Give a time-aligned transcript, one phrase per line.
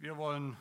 [0.00, 0.56] Wir wollen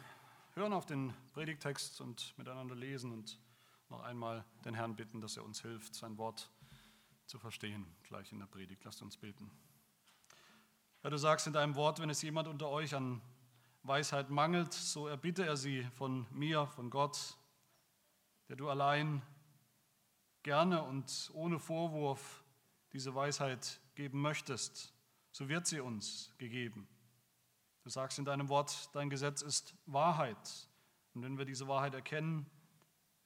[0.55, 3.40] hören auf den Predigtext und miteinander lesen und
[3.88, 6.49] noch einmal den Herrn bitten, dass er uns hilft, sein Wort
[7.28, 8.84] zu verstehen, gleich in der Predigt.
[8.84, 9.52] Lasst uns beten.
[11.02, 13.21] Herr, du sagst in deinem Wort, wenn es jemand unter euch an
[13.84, 17.38] Weisheit mangelt, so erbitte er sie von mir, von Gott,
[18.49, 19.21] der du allein
[20.41, 22.43] gerne und ohne Vorwurf
[22.91, 24.95] diese Weisheit geben möchtest,
[25.31, 26.88] so wird sie uns gegeben.
[27.88, 30.68] Du sagst in deinem Wort, dein Gesetz ist Wahrheit.
[31.14, 32.45] Und wenn wir diese Wahrheit erkennen,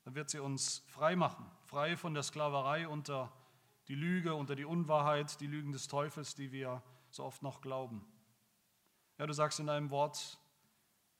[0.03, 3.33] dann wird sie uns frei machen, frei von der Sklaverei unter
[3.87, 8.05] die Lüge, unter die Unwahrheit, die Lügen des Teufels, die wir so oft noch glauben.
[9.17, 10.37] Ja, du sagst in deinem Wort,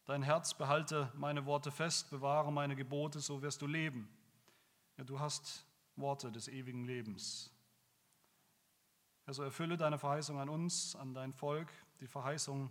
[0.06, 4.08] dein Herz behalte meine Worte fest, bewahre meine Gebote, so wirst du leben.
[4.98, 5.66] Ja, du hast
[5.96, 7.52] Worte des ewigen Lebens.
[9.26, 12.70] Ja, so erfülle deine Verheißung an uns, an dein Volk, die Verheißung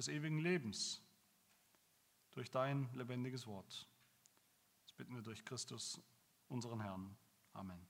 [0.00, 1.02] des ewigen Lebens
[2.30, 3.86] durch dein lebendiges Wort.
[4.84, 6.00] Das bitten wir durch Christus,
[6.48, 7.14] unseren Herrn.
[7.52, 7.86] Amen.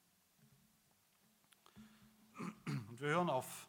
[2.66, 3.68] Und wir hören auf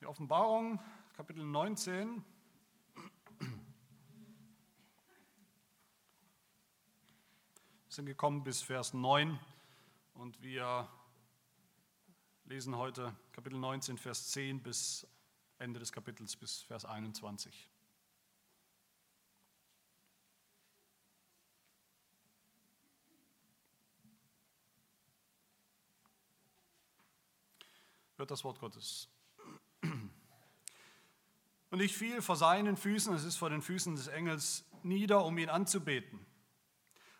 [0.00, 0.80] die Offenbarung,
[1.12, 2.24] Kapitel 19.
[3.36, 3.50] Wir
[7.88, 9.38] sind gekommen bis Vers 9
[10.14, 10.88] und wir
[12.44, 15.06] lesen heute Kapitel 19, Vers 10 bis
[15.60, 17.68] Ende des Kapitels bis Vers 21.
[28.16, 29.08] Hört das Wort Gottes.
[31.70, 35.36] Und ich fiel vor seinen Füßen, es ist vor den Füßen des Engels, nieder, um
[35.38, 36.24] ihn anzubeten.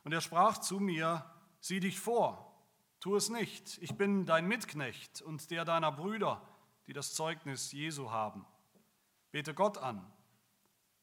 [0.03, 1.31] Und er sprach zu mir,
[1.61, 2.59] sieh dich vor,
[3.01, 6.43] tu es nicht, ich bin dein Mitknecht und der deiner Brüder,
[6.91, 8.45] die das Zeugnis Jesu haben.
[9.31, 10.05] Bete Gott an,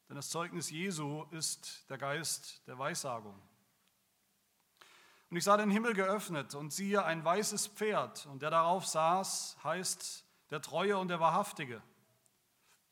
[0.09, 3.41] denn das Zeugnis Jesu ist der Geist der Weissagung.
[5.29, 9.59] Und ich sah den Himmel geöffnet und siehe ein weißes Pferd, und der darauf saß,
[9.63, 11.81] heißt der Treue und der Wahrhaftige.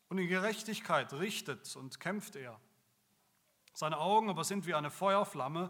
[0.08, 2.62] Und in Gerechtigkeit richtet und kämpft er.
[3.74, 5.70] Seine Augen aber sind wie eine Feuerflamme,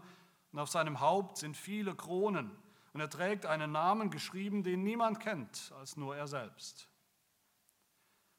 [0.52, 2.56] und auf seinem Haupt sind viele Kronen.
[2.92, 6.88] Und er trägt einen Namen geschrieben, den niemand kennt, als nur er selbst.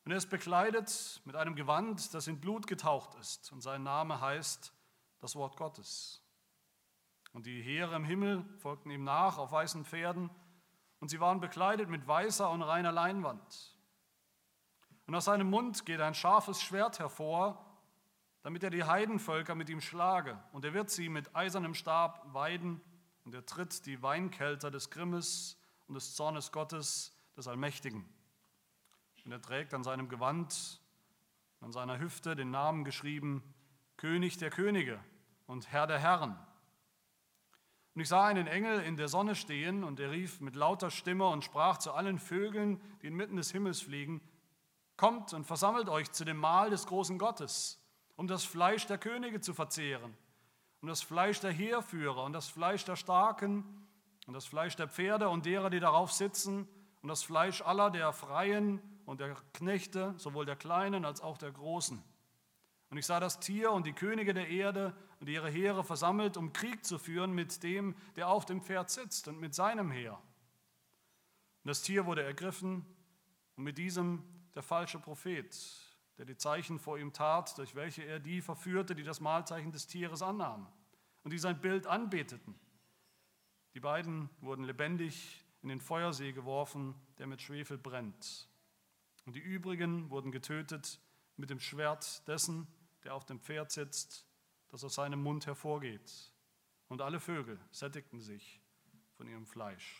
[0.08, 3.52] Und er ist bekleidet mit einem Gewand, das in Blut getaucht ist.
[3.52, 4.72] Und sein Name heißt
[5.20, 6.24] das Wort Gottes.
[7.34, 10.30] Und die Heere im Himmel folgten ihm nach auf weißen Pferden.
[11.02, 13.78] Und sie waren bekleidet mit weißer und reiner Leinwand.
[15.08, 17.66] Und aus seinem Mund geht ein scharfes Schwert hervor,
[18.44, 20.42] damit er die Heidenvölker mit ihm schlage.
[20.54, 22.80] Und er wird sie mit eisernem Stab weiden.
[23.26, 25.60] Und er tritt die Weinkelter des Grimmes
[25.90, 28.17] und des Zornes Gottes, des Allmächtigen.
[29.28, 30.80] Und er trägt an seinem Gewand,
[31.60, 33.44] an seiner Hüfte den Namen geschrieben,
[33.98, 35.02] König der Könige
[35.48, 36.38] und Herr der Herren.
[37.94, 41.28] Und ich sah einen Engel in der Sonne stehen, und er rief mit lauter Stimme
[41.28, 44.22] und sprach zu allen Vögeln, die inmitten des Himmels fliegen,
[44.96, 49.42] Kommt und versammelt euch zu dem Mahl des großen Gottes, um das Fleisch der Könige
[49.42, 50.16] zu verzehren,
[50.80, 53.66] um das Fleisch der Heerführer und das Fleisch der Starken
[54.26, 56.66] und das Fleisch der Pferde und derer, die darauf sitzen,
[57.02, 61.52] und das Fleisch aller der Freien und der Knechte, sowohl der Kleinen als auch der
[61.52, 62.04] Großen.
[62.90, 66.52] Und ich sah das Tier und die Könige der Erde und ihre Heere versammelt, um
[66.52, 70.16] Krieg zu führen mit dem, der auf dem Pferd sitzt und mit seinem Heer.
[71.64, 72.86] Und das Tier wurde ergriffen
[73.56, 74.24] und mit diesem
[74.56, 75.58] der falsche Prophet,
[76.18, 79.88] der die Zeichen vor ihm tat, durch welche er die verführte, die das Mahlzeichen des
[79.88, 80.68] Tieres annahmen
[81.24, 82.60] und die sein Bild anbeteten.
[83.74, 88.50] Die beiden wurden lebendig in den Feuersee geworfen, der mit Schwefel brennt.
[89.28, 91.02] Und die übrigen wurden getötet
[91.36, 92.66] mit dem Schwert dessen,
[93.04, 94.26] der auf dem Pferd sitzt,
[94.70, 96.32] das aus seinem Mund hervorgeht.
[96.88, 98.62] Und alle Vögel sättigten sich
[99.18, 100.00] von ihrem Fleisch.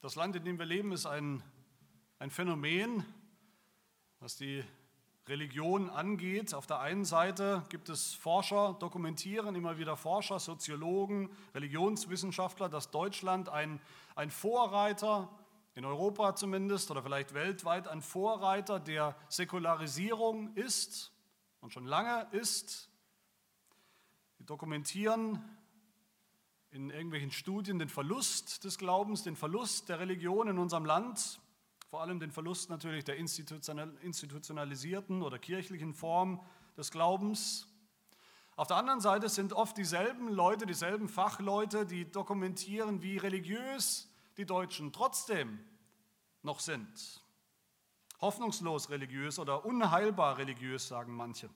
[0.00, 1.42] Das Land, in dem wir leben, ist ein,
[2.20, 3.04] ein Phänomen,
[4.20, 4.62] was die
[5.28, 6.54] Religion angeht.
[6.54, 13.48] Auf der einen Seite gibt es Forscher, dokumentieren immer wieder Forscher, Soziologen, Religionswissenschaftler, dass Deutschland
[13.48, 13.80] ein,
[14.14, 15.28] ein Vorreiter,
[15.76, 21.12] in Europa zumindest oder vielleicht weltweit, ein Vorreiter der Säkularisierung ist
[21.60, 22.90] und schon lange ist.
[24.38, 25.44] Sie dokumentieren
[26.70, 31.40] in irgendwelchen Studien den Verlust des Glaubens, den Verlust der Religion in unserem Land
[31.96, 36.42] vor allem den Verlust natürlich der institutionalisierten oder kirchlichen Form
[36.76, 37.68] des Glaubens.
[38.54, 44.44] Auf der anderen Seite sind oft dieselben Leute, dieselben Fachleute, die dokumentieren, wie religiös die
[44.44, 45.58] Deutschen trotzdem
[46.42, 47.24] noch sind.
[48.20, 51.48] Hoffnungslos religiös oder unheilbar religiös, sagen manche.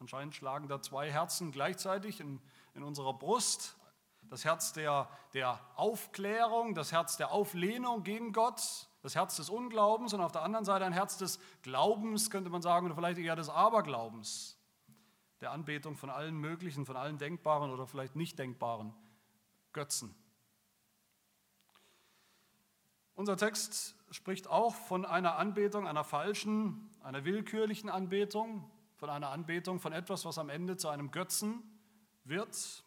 [0.00, 2.42] Anscheinend schlagen da zwei Herzen gleichzeitig in,
[2.74, 3.74] in unserer Brust.
[4.28, 10.12] Das Herz der, der Aufklärung, das Herz der Auflehnung gegen Gott, das Herz des Unglaubens
[10.12, 13.36] und auf der anderen Seite ein Herz des Glaubens, könnte man sagen, oder vielleicht eher
[13.36, 14.58] des Aberglaubens,
[15.40, 18.92] der Anbetung von allen möglichen, von allen denkbaren oder vielleicht nicht denkbaren
[19.72, 20.14] Götzen.
[23.14, 29.80] Unser Text spricht auch von einer Anbetung, einer falschen, einer willkürlichen Anbetung, von einer Anbetung
[29.80, 31.62] von etwas, was am Ende zu einem Götzen
[32.24, 32.84] wird.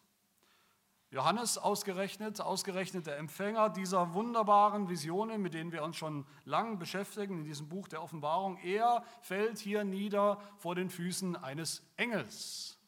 [1.12, 7.40] Johannes ausgerechnet, ausgerechnet der Empfänger dieser wunderbaren Visionen, mit denen wir uns schon lang beschäftigen
[7.40, 12.80] in diesem Buch der Offenbarung, er fällt hier nieder vor den Füßen eines Engels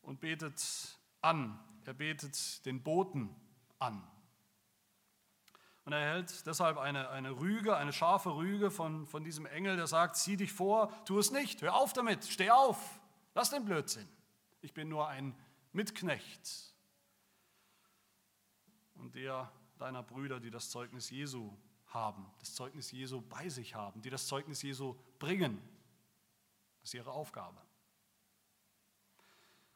[0.00, 1.60] und betet an.
[1.84, 3.28] Er betet den Boten
[3.78, 4.02] an.
[5.84, 9.86] Und er erhält deshalb eine, eine Rüge, eine scharfe Rüge von, von diesem Engel, der
[9.86, 13.00] sagt, zieh dich vor, tu es nicht, hör auf damit, steh auf,
[13.34, 14.08] lass den Blödsinn.
[14.62, 15.34] Ich bin nur ein
[15.78, 16.74] Mitknecht
[18.96, 24.02] und der deiner Brüder, die das Zeugnis Jesu haben, das Zeugnis Jesu bei sich haben,
[24.02, 25.62] die das Zeugnis Jesu bringen.
[26.80, 27.62] Das ist ihre Aufgabe.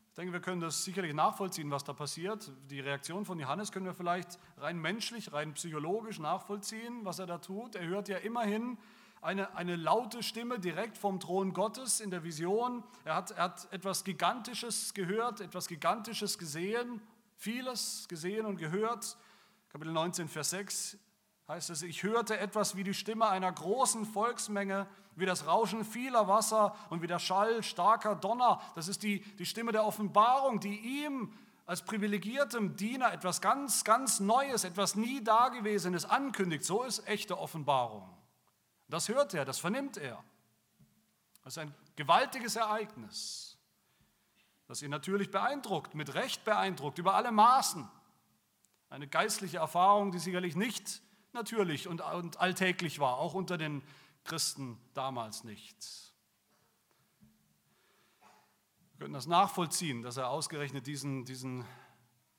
[0.08, 2.50] Ich denke, wir können das sicherlich nachvollziehen, was da passiert.
[2.68, 7.38] Die Reaktion von Johannes können wir vielleicht rein menschlich, rein psychologisch nachvollziehen, was er da
[7.38, 7.76] tut.
[7.76, 8.76] Er hört ja immerhin
[9.22, 12.82] eine, eine laute Stimme direkt vom Thron Gottes in der Vision.
[13.04, 17.00] Er hat, er hat etwas Gigantisches gehört, etwas Gigantisches gesehen,
[17.36, 19.16] vieles gesehen und gehört.
[19.70, 20.98] Kapitel 19, Vers 6
[21.48, 26.26] heißt es, ich hörte etwas wie die Stimme einer großen Volksmenge, wie das Rauschen vieler
[26.26, 28.60] Wasser und wie der Schall starker Donner.
[28.74, 31.32] Das ist die, die Stimme der Offenbarung, die ihm
[31.64, 36.64] als privilegiertem Diener etwas ganz, ganz Neues, etwas nie Dagewesenes ankündigt.
[36.64, 38.08] So ist echte Offenbarung.
[38.92, 40.22] Das hört er, das vernimmt er.
[41.42, 43.56] Das ist ein gewaltiges Ereignis,
[44.66, 47.88] das ihn natürlich beeindruckt, mit Recht beeindruckt, über alle Maßen.
[48.90, 51.00] Eine geistliche Erfahrung, die sicherlich nicht
[51.32, 53.82] natürlich und, alltäglich war, auch unter den
[54.24, 56.12] Christen damals nicht.
[58.90, 61.64] Wir können das nachvollziehen, dass er ausgerechnet diesen, diesen,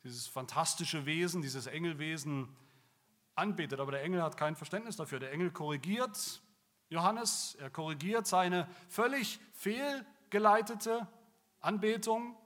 [0.04, 2.56] dieses fantastische Wesen, dieses Engelwesen
[3.36, 3.80] anbetet.
[3.80, 5.20] Aber der Engel hat kein Verständnis dafür.
[5.20, 6.42] Der Engel korrigiert
[6.90, 11.08] Johannes, er korrigiert seine völlig fehlgeleitete
[11.60, 12.38] Anbetung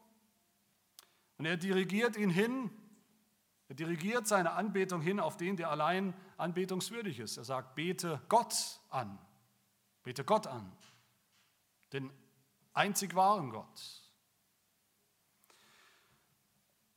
[1.38, 2.72] und er dirigiert ihn hin,
[3.68, 7.38] er dirigiert seine Anbetung hin auf den, der allein anbetungswürdig ist.
[7.38, 9.19] Er sagt, bete Gott an.
[10.04, 10.72] Bete Gott an,
[11.92, 12.10] den
[12.74, 14.07] einzig wahren Gott.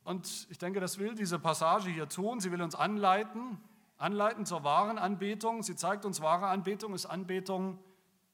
[0.05, 2.39] Und ich denke, das will diese Passage hier tun.
[2.39, 3.59] Sie will uns anleiten,
[4.01, 5.63] anleiten zur wahren Anbetung.
[5.63, 7.79] Sie zeigt uns, wahre Anbetung ist Anbetung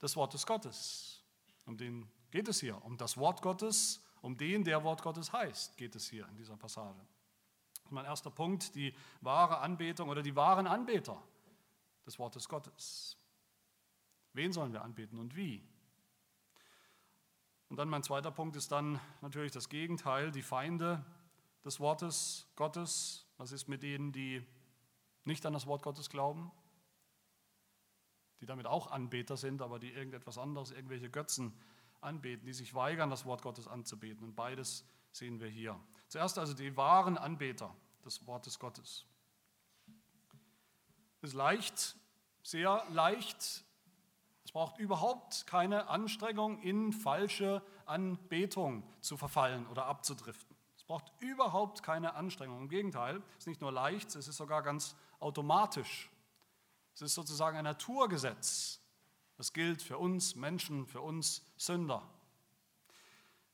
[0.00, 1.24] des Wortes Gottes.
[1.66, 5.76] Um den geht es hier, um das Wort Gottes, um den, der Wort Gottes heißt,
[5.76, 7.00] geht es hier in dieser Passage.
[7.90, 11.20] Mein erster Punkt, die wahre Anbetung oder die wahren Anbeter
[12.04, 13.16] des Wortes Gottes.
[14.32, 15.66] Wen sollen wir anbeten und wie?
[17.68, 21.04] Und dann mein zweiter Punkt ist dann natürlich das Gegenteil, die Feinde
[21.64, 23.26] des Wortes Gottes.
[23.38, 24.46] Was ist mit denen, die
[25.26, 26.50] nicht an das Wort Gottes glauben?
[28.40, 31.52] Die damit auch Anbeter sind, aber die irgendetwas anderes, irgendwelche Götzen
[32.00, 34.24] anbeten, die sich weigern, das Wort Gottes anzubeten.
[34.24, 35.80] Und beides sehen wir hier.
[36.08, 39.06] Zuerst also die wahren Anbeter des Wortes Gottes.
[41.22, 41.96] Es ist leicht,
[42.42, 43.66] sehr leicht
[44.46, 50.55] es braucht überhaupt keine Anstrengung, in falsche Anbetung zu verfallen oder abzudriften.
[50.86, 52.62] Braucht überhaupt keine Anstrengung.
[52.62, 56.10] Im Gegenteil, es ist nicht nur leicht, es ist sogar ganz automatisch.
[56.94, 58.80] Es ist sozusagen ein Naturgesetz.
[59.36, 62.02] Das gilt für uns Menschen, für uns Sünder.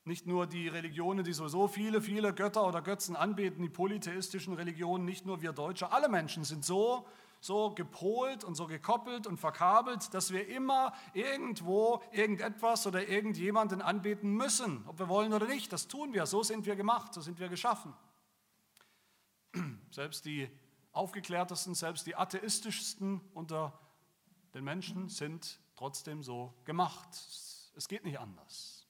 [0.05, 5.05] Nicht nur die Religionen, die sowieso viele, viele Götter oder Götzen anbeten, die polytheistischen Religionen,
[5.05, 7.07] nicht nur wir Deutsche, alle Menschen sind so,
[7.43, 14.31] so gepolt und so gekoppelt und verkabelt, dass wir immer irgendwo irgendetwas oder irgendjemanden anbeten
[14.31, 15.73] müssen, ob wir wollen oder nicht.
[15.73, 17.93] Das tun wir, so sind wir gemacht, so sind wir geschaffen.
[19.91, 20.49] Selbst die
[20.93, 23.77] aufgeklärtesten, selbst die atheistischsten unter
[24.53, 27.09] den Menschen sind trotzdem so gemacht.
[27.75, 28.82] Es geht nicht anders.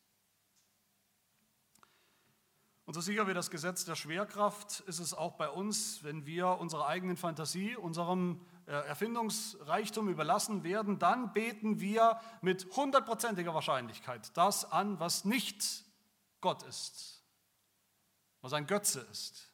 [2.86, 6.60] Und so sicher wie das Gesetz der Schwerkraft ist es auch bei uns, wenn wir
[6.60, 14.70] unserer eigenen Fantasie, unserem äh, Erfindungsreichtum überlassen werden, dann beten wir mit hundertprozentiger Wahrscheinlichkeit das
[14.70, 15.86] an, was nicht
[16.42, 17.24] Gott ist,
[18.42, 19.50] was ein Götze ist,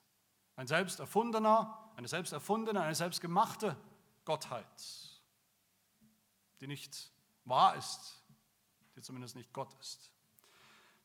[0.55, 3.77] ein selbst erfundener, eine selbst eine selbstgemachte
[4.25, 4.65] Gottheit,
[6.61, 7.11] die nicht
[7.45, 8.23] wahr ist,
[8.95, 10.11] die zumindest nicht Gott ist.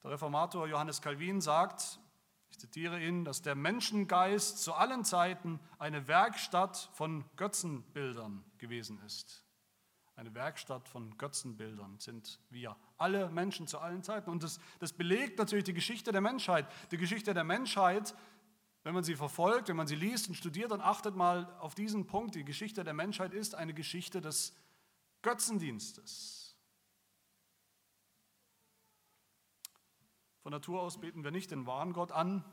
[0.03, 1.99] Der Reformator Johannes Calvin sagt,
[2.55, 9.43] ich zitiere ihn, dass der Menschengeist zu allen Zeiten eine Werkstatt von Götzenbildern gewesen ist.
[10.15, 14.31] Eine Werkstatt von Götzenbildern sind wir, alle Menschen zu allen Zeiten.
[14.31, 16.69] Und das, das belegt natürlich die Geschichte der Menschheit.
[16.93, 18.15] Die Geschichte der Menschheit,
[18.85, 22.07] wenn man sie verfolgt, wenn man sie liest und studiert, dann achtet mal auf diesen
[22.07, 22.37] Punkt.
[22.37, 24.55] Die Geschichte der Menschheit ist eine Geschichte des
[25.23, 26.44] Götzendienstes.
[30.45, 32.45] Von Natur aus beten wir nicht den wahren Gott an,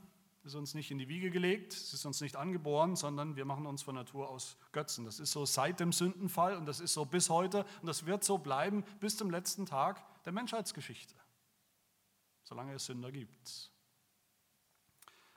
[0.43, 3.65] ist uns nicht in die Wiege gelegt, es ist uns nicht angeboren, sondern wir machen
[3.65, 5.03] uns von Natur aus Götzen.
[5.03, 8.23] Das ist so seit dem Sündenfall und das ist so bis heute und das wird
[8.23, 11.15] so bleiben bis zum letzten Tag der Menschheitsgeschichte,
[12.43, 13.73] solange es Sünder gibt.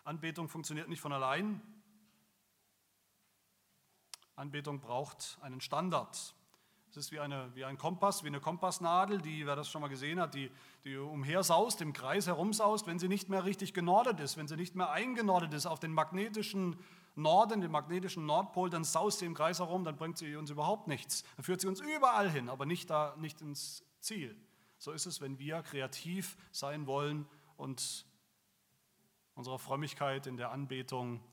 [0.05, 1.61] Anbetung funktioniert nicht von allein.
[4.37, 6.37] Anbetung braucht einen Standard.
[6.95, 9.89] Es ist wie, eine, wie ein Kompass, wie eine Kompassnadel, die, wer das schon mal
[9.89, 10.49] gesehen hat, die,
[10.85, 14.77] die umhersaust, im Kreis herumsaust, wenn sie nicht mehr richtig genordet ist, wenn sie nicht
[14.77, 16.79] mehr eingenordet ist auf den magnetischen
[17.17, 20.87] Norden, den magnetischen Nordpol, dann saust sie im Kreis herum, dann bringt sie uns überhaupt
[20.87, 21.25] nichts.
[21.35, 24.41] Dann führt sie uns überall hin, aber nicht, da, nicht ins Ziel.
[24.79, 28.07] So ist es, wenn wir kreativ sein wollen und
[29.35, 31.25] unserer Frömmigkeit in der Anbetung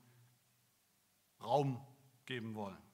[1.40, 1.80] Raum
[2.26, 2.91] geben wollen.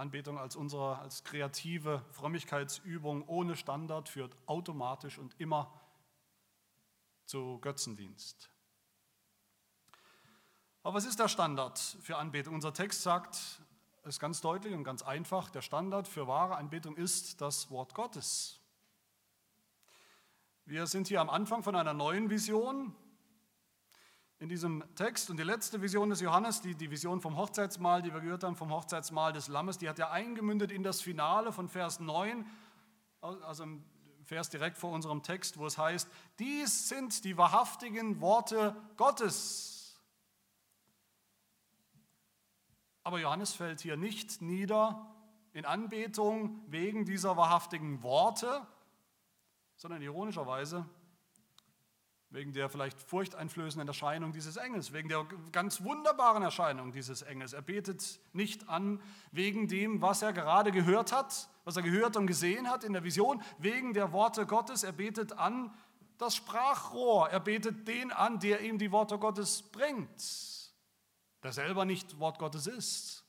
[0.00, 5.72] Anbetung als unsere als kreative Frömmigkeitsübung ohne Standard führt automatisch und immer
[7.26, 8.50] zu Götzendienst.
[10.82, 12.54] Aber was ist der Standard für Anbetung?
[12.54, 13.62] Unser Text sagt
[14.02, 18.60] es ganz deutlich und ganz einfach, der Standard für wahre Anbetung ist das Wort Gottes.
[20.64, 22.94] Wir sind hier am Anfang von einer neuen Vision,
[24.40, 25.30] in diesem Text.
[25.30, 28.56] Und die letzte Vision des Johannes, die, die Vision vom Hochzeitsmahl, die wir gehört haben,
[28.56, 32.46] vom Hochzeitsmahl des Lammes, die hat ja eingemündet in das Finale von Vers 9,
[33.20, 33.84] also im
[34.24, 40.00] Vers direkt vor unserem Text, wo es heißt, dies sind die wahrhaftigen Worte Gottes.
[43.02, 45.06] Aber Johannes fällt hier nicht nieder
[45.52, 48.66] in Anbetung wegen dieser wahrhaftigen Worte,
[49.76, 50.86] sondern ironischerweise
[52.30, 57.52] wegen der vielleicht furchteinflößenden Erscheinung dieses Engels, wegen der ganz wunderbaren Erscheinung dieses Engels.
[57.52, 62.28] Er betet nicht an wegen dem, was er gerade gehört hat, was er gehört und
[62.28, 64.84] gesehen hat in der Vision, wegen der Worte Gottes.
[64.84, 65.74] Er betet an
[66.18, 67.30] das Sprachrohr.
[67.30, 70.72] Er betet den an, der ihm die Worte Gottes bringt,
[71.42, 73.24] der selber nicht Wort Gottes ist,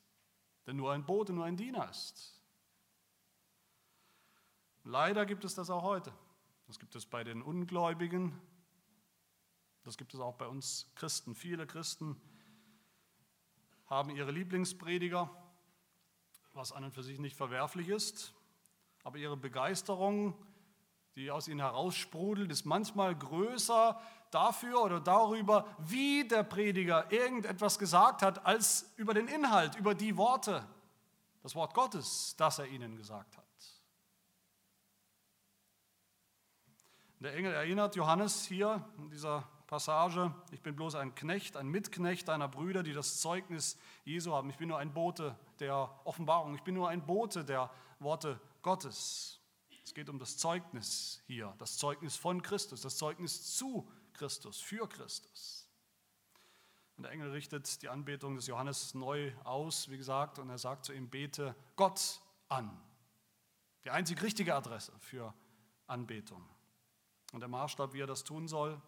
[0.67, 2.39] der nur ein Bote, nur ein Diener ist.
[4.84, 6.13] Leider gibt es das auch heute.
[6.67, 8.39] Das gibt es bei den Ungläubigen,
[9.83, 11.35] das gibt es auch bei uns Christen.
[11.35, 12.19] Viele Christen
[13.88, 15.29] haben ihre Lieblingsprediger,
[16.53, 18.33] was an und für sich nicht verwerflich ist,
[19.03, 20.35] aber ihre Begeisterung,
[21.15, 28.21] die aus ihnen heraussprudelt, ist manchmal größer dafür oder darüber, wie der Prediger irgendetwas gesagt
[28.21, 30.65] hat, als über den Inhalt, über die Worte,
[31.41, 33.45] das Wort Gottes, das er ihnen gesagt hat.
[37.19, 42.27] Der Engel erinnert Johannes hier in dieser Passage, ich bin bloß ein Knecht, ein Mitknecht
[42.27, 44.49] deiner Brüder, die das Zeugnis Jesu haben.
[44.49, 49.39] Ich bin nur ein Bote der Offenbarung, ich bin nur ein Bote der Worte Gottes.
[49.85, 54.89] Es geht um das Zeugnis hier, das Zeugnis von Christus, das Zeugnis zu Christus, für
[54.89, 55.69] Christus.
[56.97, 60.83] Und der Engel richtet die Anbetung des Johannes neu aus, wie gesagt, und er sagt
[60.83, 62.77] zu ihm, bete Gott an.
[63.85, 65.33] Die einzig richtige Adresse für
[65.87, 66.45] Anbetung.
[67.31, 68.81] Und der Maßstab, wie er das tun soll,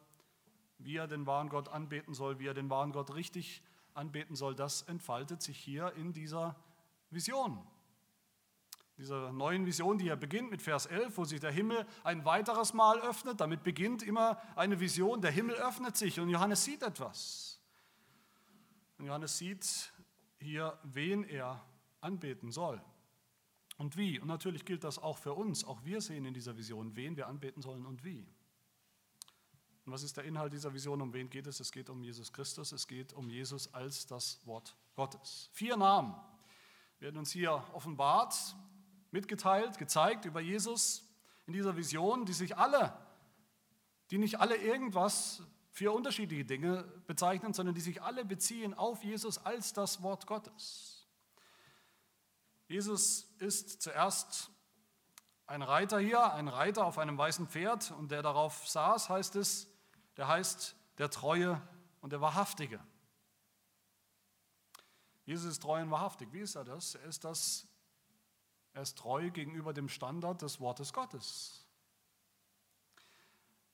[0.78, 3.64] wie er den wahren Gott anbeten soll, wie er den wahren Gott richtig
[3.94, 6.56] anbeten soll, das entfaltet sich hier in dieser
[7.10, 7.66] Vision.
[8.98, 12.74] Dieser neuen Vision, die ja beginnt mit Vers 11, wo sich der Himmel ein weiteres
[12.74, 13.42] Mal öffnet.
[13.42, 15.20] Damit beginnt immer eine Vision.
[15.22, 17.60] Der Himmel öffnet sich und Johannes sieht etwas.
[19.00, 19.92] Und Johannes sieht
[20.40, 21.66] hier, wen er
[22.02, 22.84] anbeten soll
[23.78, 24.20] und wie.
[24.20, 25.64] Und natürlich gilt das auch für uns.
[25.64, 28.28] Auch wir sehen in dieser Vision, wen wir anbeten sollen und wie.
[29.86, 31.02] Und was ist der Inhalt dieser Vision?
[31.02, 31.60] Um wen geht es?
[31.60, 32.72] Es geht um Jesus Christus.
[32.72, 35.50] Es geht um Jesus als das Wort Gottes.
[35.52, 36.16] Vier Namen
[37.00, 38.56] werden uns hier offenbart,
[39.12, 41.04] mitgeteilt, gezeigt über Jesus
[41.46, 42.98] in dieser Vision, die sich alle,
[44.10, 49.38] die nicht alle irgendwas vier unterschiedliche Dinge bezeichnen, sondern die sich alle beziehen auf Jesus
[49.40, 51.08] als das Wort Gottes.
[52.68, 54.50] Jesus ist zuerst
[55.46, 59.73] ein Reiter hier, ein Reiter auf einem weißen Pferd und der darauf saß, heißt es,
[60.18, 61.62] der heißt der Treue
[62.02, 62.80] und der Wahrhaftige.
[65.26, 66.30] Jesus ist treu und wahrhaftig.
[66.32, 66.96] Wie ist er das?
[66.96, 67.68] Er ist das,
[68.74, 71.66] er ist treu gegenüber dem Standard des Wortes Gottes.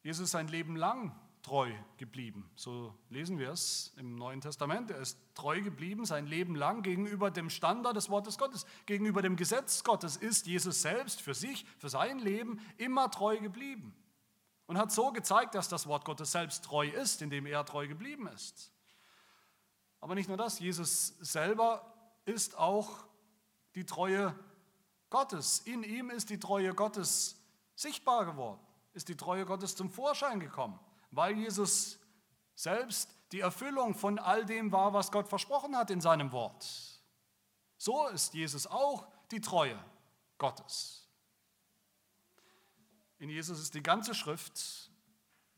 [0.03, 2.50] Jesus ist sein Leben lang treu geblieben.
[2.55, 4.91] So lesen wir es im Neuen Testament.
[4.91, 9.36] Er ist treu geblieben sein Leben lang gegenüber dem Standard des Wortes Gottes, gegenüber dem
[9.36, 13.96] Gesetz Gottes ist Jesus selbst für sich, für sein Leben immer treu geblieben
[14.69, 18.27] und hat so gezeigt, dass das Wort Gottes selbst treu ist, indem er treu geblieben
[18.27, 18.71] ist.
[19.99, 21.91] Aber nicht nur das, Jesus selber
[22.25, 22.88] ist auch
[23.73, 24.35] die Treue
[25.09, 25.61] Gottes.
[25.61, 27.41] In ihm ist die Treue Gottes
[27.73, 28.59] sichtbar geworden,
[28.93, 31.97] ist die Treue Gottes zum Vorschein gekommen, weil Jesus
[32.53, 37.01] selbst die Erfüllung von all dem war, was Gott versprochen hat in seinem Wort.
[37.75, 39.83] So ist Jesus auch die Treue
[40.38, 41.08] Gottes.
[43.19, 44.89] In Jesus ist die ganze Schrift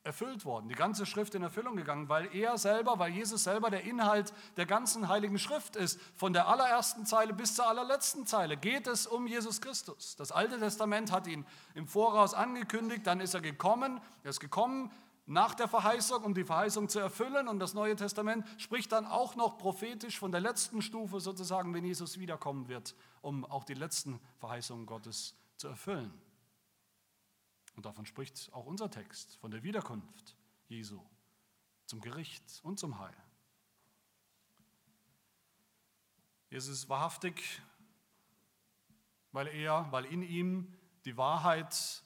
[0.03, 3.83] erfüllt worden, die ganze Schrift in Erfüllung gegangen, weil er selber, weil Jesus selber der
[3.83, 5.99] Inhalt der ganzen heiligen Schrift ist.
[6.15, 10.15] Von der allerersten Zeile bis zur allerletzten Zeile geht es um Jesus Christus.
[10.15, 14.91] Das Alte Testament hat ihn im Voraus angekündigt, dann ist er gekommen, er ist gekommen
[15.27, 19.35] nach der Verheißung, um die Verheißung zu erfüllen und das Neue Testament spricht dann auch
[19.35, 24.19] noch prophetisch von der letzten Stufe sozusagen, wenn Jesus wiederkommen wird, um auch die letzten
[24.39, 26.11] Verheißungen Gottes zu erfüllen.
[27.75, 30.35] Und davon spricht auch unser Text, von der Wiederkunft
[30.67, 31.01] Jesu
[31.85, 33.15] zum Gericht und zum Heil.
[36.49, 37.61] Jesus ist wahrhaftig,
[39.31, 42.03] weil er, weil in ihm die Wahrheit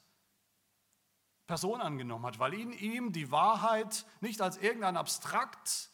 [1.46, 5.90] Person angenommen hat, weil in ihm die Wahrheit nicht als irgendein Abstrakt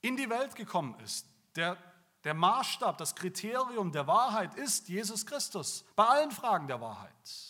[0.00, 1.26] in die Welt gekommen ist.
[1.56, 1.76] Der,
[2.22, 7.49] der Maßstab, das Kriterium der Wahrheit ist Jesus Christus bei allen Fragen der Wahrheit.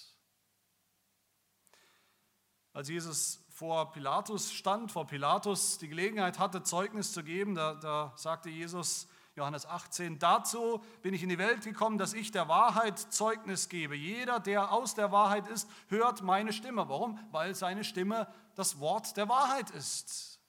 [2.73, 8.13] Als Jesus vor Pilatus stand, vor Pilatus die Gelegenheit hatte, Zeugnis zu geben, da, da
[8.17, 12.99] sagte Jesus, Johannes 18, dazu bin ich in die Welt gekommen, dass ich der Wahrheit
[12.99, 13.97] Zeugnis gebe.
[13.97, 16.89] Jeder, der aus der Wahrheit ist, hört meine Stimme.
[16.89, 17.19] Warum?
[17.33, 20.41] Weil seine Stimme das Wort der Wahrheit ist.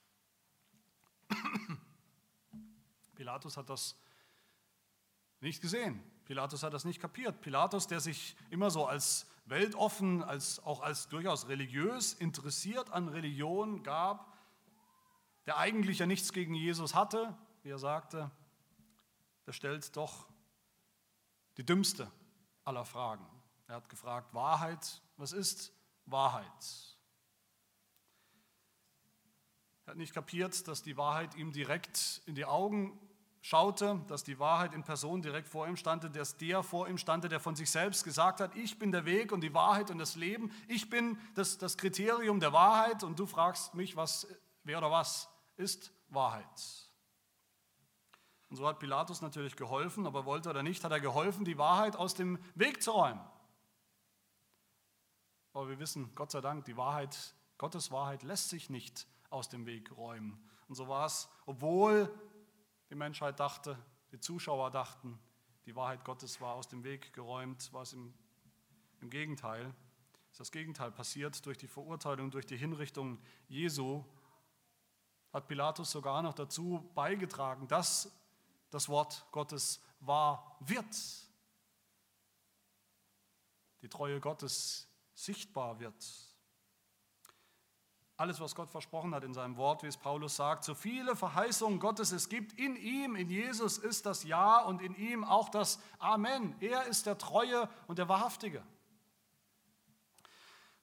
[3.15, 3.95] Pilatus hat das
[5.39, 6.03] nicht gesehen.
[6.25, 7.41] Pilatus hat das nicht kapiert.
[7.41, 13.83] Pilatus, der sich immer so als weltoffen, als, auch als durchaus religiös interessiert an Religion
[13.83, 14.31] gab,
[15.45, 18.31] der eigentlich ja nichts gegen Jesus hatte, wie er sagte,
[19.45, 20.27] der stellt doch
[21.57, 22.11] die dümmste
[22.63, 23.25] aller Fragen.
[23.67, 25.73] Er hat gefragt, Wahrheit, was ist
[26.05, 26.47] Wahrheit?
[29.85, 32.99] Er hat nicht kapiert, dass die Wahrheit ihm direkt in die Augen
[33.41, 37.29] schaute, dass die Wahrheit in Person direkt vor ihm stand, dass der vor ihm stand,
[37.29, 40.15] der von sich selbst gesagt hat, ich bin der Weg und die Wahrheit und das
[40.15, 44.27] Leben, ich bin das, das Kriterium der Wahrheit und du fragst mich, was,
[44.63, 45.27] wer oder was
[45.57, 46.45] ist Wahrheit.
[48.49, 51.95] Und so hat Pilatus natürlich geholfen, aber wollte oder nicht, hat er geholfen, die Wahrheit
[51.95, 53.21] aus dem Weg zu räumen.
[55.53, 59.65] Aber wir wissen, Gott sei Dank, die Wahrheit, Gottes Wahrheit lässt sich nicht aus dem
[59.65, 60.47] Weg räumen.
[60.67, 62.13] Und so war es, obwohl
[62.91, 63.77] die Menschheit dachte,
[64.11, 65.17] die Zuschauer dachten,
[65.65, 68.13] die Wahrheit Gottes war aus dem Weg geräumt, war es im,
[68.99, 69.73] im Gegenteil.
[70.29, 74.03] Ist das Gegenteil passiert durch die Verurteilung, durch die Hinrichtung Jesu,
[75.31, 78.11] hat Pilatus sogar noch dazu beigetragen, dass
[78.71, 80.93] das Wort Gottes wahr wird.
[83.81, 85.95] Die Treue Gottes sichtbar wird.
[88.21, 91.79] Alles, was Gott versprochen hat in seinem Wort, wie es Paulus sagt, so viele Verheißungen
[91.79, 95.79] Gottes es gibt, in ihm, in Jesus ist das Ja und in ihm auch das
[95.97, 96.55] Amen.
[96.59, 98.61] Er ist der Treue und der Wahrhaftige.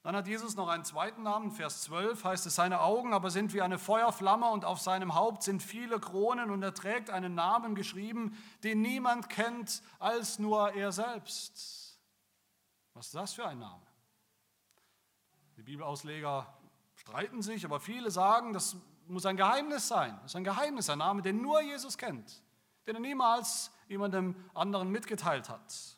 [0.01, 3.53] Dann hat Jesus noch einen zweiten Namen, Vers 12 heißt es, seine Augen aber sind
[3.53, 7.73] wie eine Feuerflamme und auf seinem Haupt sind viele Kronen und er trägt einen Namen
[7.73, 12.01] geschrieben, den niemand kennt als nur er selbst.
[12.95, 13.85] Was ist das für ein Name?
[15.55, 16.58] Die Bibelausleger
[17.09, 20.15] streiten sich, aber viele sagen, das muss ein Geheimnis sein.
[20.21, 22.43] Das ist ein Geheimnis, ein Name, den nur Jesus kennt,
[22.87, 25.97] den er niemals jemandem anderen mitgeteilt hat.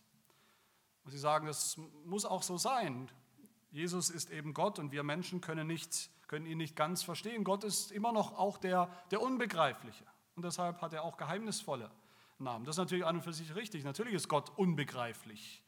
[1.04, 3.10] Und sie sagen, das muss auch so sein.
[3.72, 7.44] Jesus ist eben Gott und wir Menschen können, nicht, können ihn nicht ganz verstehen.
[7.44, 10.06] Gott ist immer noch auch der, der Unbegreifliche.
[10.36, 11.92] Und deshalb hat er auch geheimnisvolle
[12.38, 12.66] Namen.
[12.66, 13.84] Das ist natürlich an und für sich richtig.
[13.84, 15.64] Natürlich ist Gott unbegreiflich.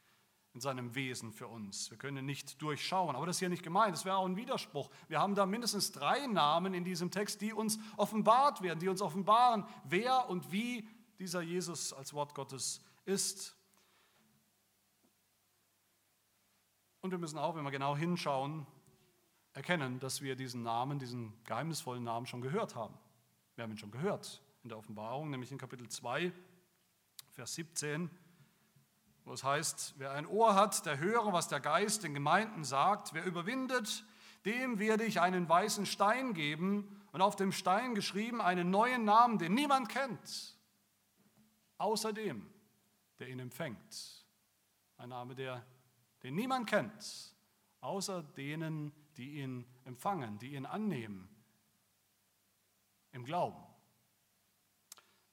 [0.54, 1.90] In seinem Wesen für uns.
[1.90, 4.88] Wir können nicht durchschauen, aber das ist hier nicht gemeint, das wäre auch ein Widerspruch.
[5.08, 9.02] Wir haben da mindestens drei Namen in diesem Text, die uns offenbart werden, die uns
[9.02, 10.88] offenbaren, wer und wie
[11.18, 13.56] dieser Jesus als Wort Gottes ist.
[17.00, 18.64] Und wir müssen auch, wenn wir genau hinschauen,
[19.54, 22.94] erkennen, dass wir diesen Namen, diesen geheimnisvollen Namen schon gehört haben.
[23.56, 26.32] Wir haben ihn schon gehört in der Offenbarung, nämlich in Kapitel 2,
[27.32, 28.08] Vers 17
[29.24, 33.14] wo es heißt, wer ein Ohr hat, der höre, was der Geist den Gemeinden sagt.
[33.14, 34.04] Wer überwindet,
[34.44, 39.38] dem werde ich einen weißen Stein geben und auf dem Stein geschrieben einen neuen Namen,
[39.38, 40.58] den niemand kennt,
[41.78, 42.50] außer dem,
[43.18, 44.26] der ihn empfängt.
[44.98, 45.64] Ein Name, der,
[46.22, 47.34] den niemand kennt,
[47.80, 51.28] außer denen, die ihn empfangen, die ihn annehmen,
[53.12, 53.62] im Glauben.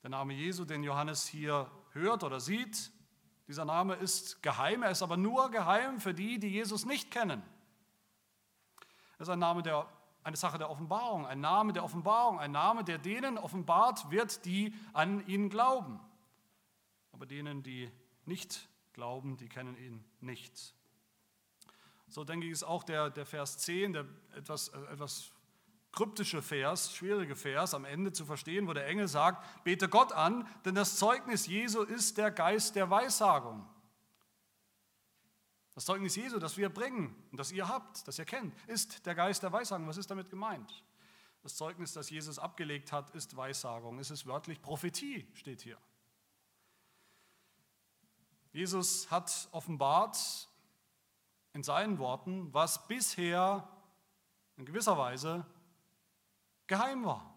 [0.04, 2.92] Der Name Jesu, den Johannes hier hört oder sieht,
[3.48, 7.44] dieser Name ist geheim, er ist aber nur geheim für die, die Jesus nicht kennen.
[9.18, 9.88] Er ist ein Name der,
[10.24, 14.74] eine Sache der Offenbarung, ein Name der Offenbarung, ein Name, der denen offenbart wird, die
[14.94, 16.00] an ihn glauben.
[17.12, 17.92] Aber denen, die
[18.26, 20.74] nicht glauben, die kennen ihn nicht.
[22.08, 25.32] So denke ich, ist auch der, der Vers 10, der etwas, etwas
[25.92, 30.48] kryptische Vers, schwierige Vers am Ende zu verstehen, wo der Engel sagt, bete Gott an,
[30.66, 33.68] denn das Zeugnis Jesu ist der Geist der Weissagung.
[35.74, 39.16] Das Zeugnis Jesu, das wir bringen und das ihr habt, das ihr kennt, ist der
[39.16, 39.88] Geist der Weissagung.
[39.88, 40.84] Was ist damit gemeint?
[41.44, 43.98] Das Zeugnis, das Jesus abgelegt hat, ist Weissagung.
[44.00, 45.78] Es ist wörtlich Prophetie, steht hier.
[48.54, 50.50] Jesus hat offenbart
[51.54, 53.68] in seinen Worten, was bisher
[54.58, 55.46] in gewisser Weise
[56.72, 57.32] geheim war.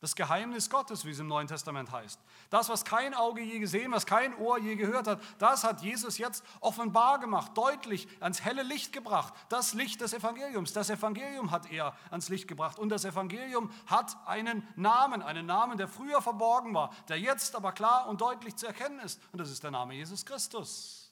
[0.00, 2.20] Das Geheimnis Gottes, wie es im Neuen Testament heißt.
[2.50, 6.18] Das, was kein Auge je gesehen, was kein Ohr je gehört hat, das hat Jesus
[6.18, 9.32] jetzt offenbar gemacht, deutlich ans helle Licht gebracht.
[9.48, 10.72] Das Licht des Evangeliums.
[10.72, 12.78] Das Evangelium hat er ans Licht gebracht.
[12.78, 17.72] Und das Evangelium hat einen Namen, einen Namen, der früher verborgen war, der jetzt aber
[17.72, 19.20] klar und deutlich zu erkennen ist.
[19.32, 21.10] Und das ist der Name Jesus Christus.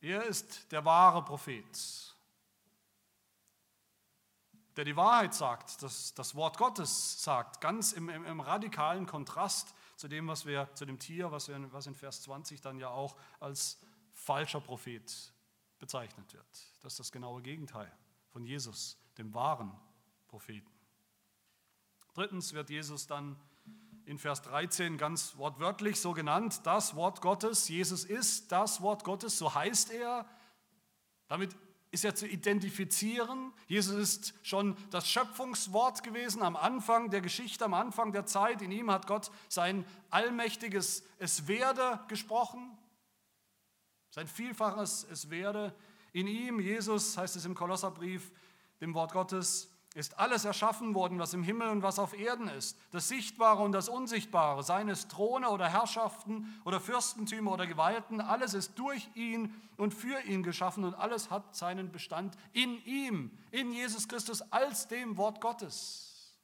[0.00, 2.11] Er ist der wahre Prophet
[4.76, 9.74] der die Wahrheit sagt, das, das Wort Gottes sagt, ganz im, im, im, radikalen Kontrast
[9.96, 12.88] zu dem, was wir, zu dem Tier, was, wir, was in Vers 20 dann ja
[12.88, 13.78] auch als
[14.14, 15.32] falscher Prophet
[15.78, 16.46] bezeichnet wird.
[16.82, 17.90] Das ist das genaue Gegenteil
[18.30, 19.72] von Jesus, dem wahren
[20.28, 20.70] Propheten.
[22.14, 23.36] Drittens wird Jesus dann
[24.04, 27.68] in Vers 13 ganz wortwörtlich so genannt, das Wort Gottes.
[27.68, 30.26] Jesus ist das Wort Gottes, so heißt er.
[31.28, 31.56] Damit
[31.92, 33.52] ist ja zu identifizieren.
[33.68, 38.62] Jesus ist schon das Schöpfungswort gewesen am Anfang der Geschichte, am Anfang der Zeit.
[38.62, 42.76] In ihm hat Gott sein allmächtiges Es werde gesprochen,
[44.10, 45.74] sein vielfaches Es werde.
[46.12, 48.32] In ihm, Jesus, heißt es im Kolosserbrief,
[48.80, 52.78] dem Wort Gottes, ist alles erschaffen worden, was im Himmel und was auf Erden ist,
[52.92, 58.78] das Sichtbare und das Unsichtbare, seines Throne oder Herrschaften oder Fürstentümer oder Gewalten, alles ist
[58.78, 64.08] durch ihn und für ihn geschaffen und alles hat seinen Bestand in ihm, in Jesus
[64.08, 66.38] Christus als dem Wort Gottes.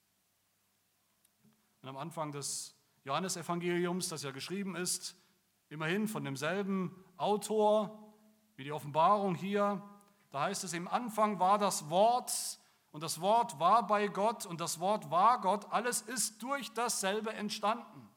[1.81, 5.17] Und am Anfang des Johannesevangeliums, das ja geschrieben ist,
[5.71, 7.99] immerhin von demselben Autor
[8.57, 9.83] wie die Offenbarung hier,
[10.31, 12.59] da heißt es, im Anfang war das Wort,
[12.91, 15.71] und das Wort war bei Gott und das Wort war Gott.
[15.71, 18.09] Alles ist durch dasselbe entstanden.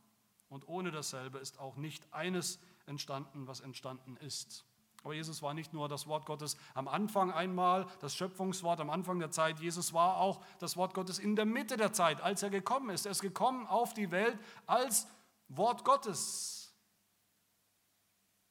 [0.50, 4.66] Und ohne dasselbe ist auch nicht eines entstanden, was entstanden ist.
[5.04, 9.20] Aber Jesus war nicht nur das Wort Gottes am Anfang einmal, das Schöpfungswort am Anfang
[9.20, 9.60] der Zeit.
[9.60, 13.06] Jesus war auch das Wort Gottes in der Mitte der Zeit, als er gekommen ist.
[13.06, 15.08] Er ist gekommen auf die Welt als
[15.48, 16.74] Wort Gottes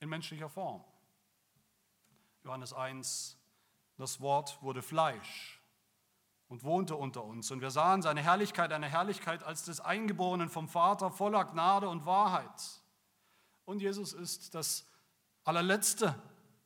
[0.00, 0.82] in menschlicher Form.
[2.42, 3.38] Johannes 1,
[3.96, 5.59] das Wort wurde Fleisch
[6.50, 7.50] und wohnte unter uns.
[7.52, 12.04] Und wir sahen seine Herrlichkeit, eine Herrlichkeit als des Eingeborenen vom Vater, voller Gnade und
[12.04, 12.82] Wahrheit.
[13.64, 14.84] Und Jesus ist das
[15.44, 16.20] allerletzte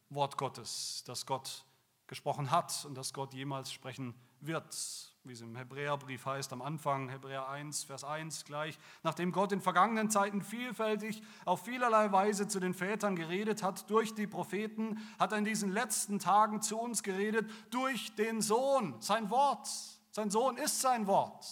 [0.08, 1.66] Wort Gottes, das Gott
[2.06, 7.08] gesprochen hat und das Gott jemals sprechen wird wie es im Hebräerbrief heißt, am Anfang,
[7.08, 12.60] Hebräer 1, Vers 1 gleich, nachdem Gott in vergangenen Zeiten vielfältig auf vielerlei Weise zu
[12.60, 17.02] den Vätern geredet hat, durch die Propheten, hat er in diesen letzten Tagen zu uns
[17.02, 19.68] geredet, durch den Sohn, sein Wort.
[20.10, 21.46] Sein Sohn ist sein Wort.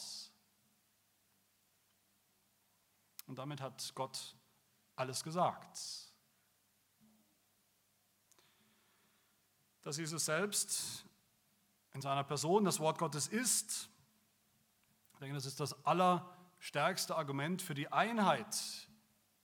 [3.27, 4.37] Und damit hat Gott
[4.97, 5.79] alles gesagt.
[9.83, 11.07] Dass Jesus selbst
[11.95, 13.89] in seiner Person das Wort Gottes ist.
[15.13, 18.89] Ich denke, das ist das allerstärkste Argument für die Einheit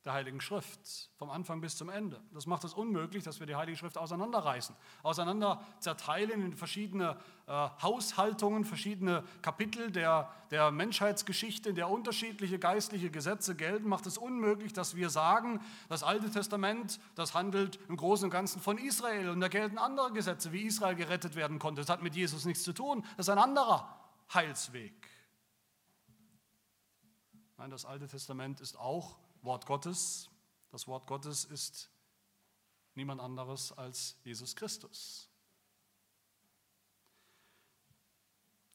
[0.09, 2.18] der Heiligen Schrift, vom Anfang bis zum Ende.
[2.33, 7.53] Das macht es unmöglich, dass wir die Heilige Schrift auseinanderreißen, auseinander zerteilen in verschiedene äh,
[7.53, 14.73] Haushaltungen, verschiedene Kapitel der, der Menschheitsgeschichte, in der unterschiedliche geistliche Gesetze gelten, macht es unmöglich,
[14.73, 19.40] dass wir sagen, das Alte Testament, das handelt im Großen und Ganzen von Israel und
[19.40, 21.83] da gelten andere Gesetze, wie Israel gerettet werden konnte.
[21.83, 23.94] Das hat mit Jesus nichts zu tun, das ist ein anderer
[24.33, 25.07] Heilsweg.
[27.59, 30.31] Nein, das Alte Testament ist auch Wort Gottes.
[30.70, 31.90] Das Wort Gottes ist
[32.94, 35.29] niemand anderes als Jesus Christus.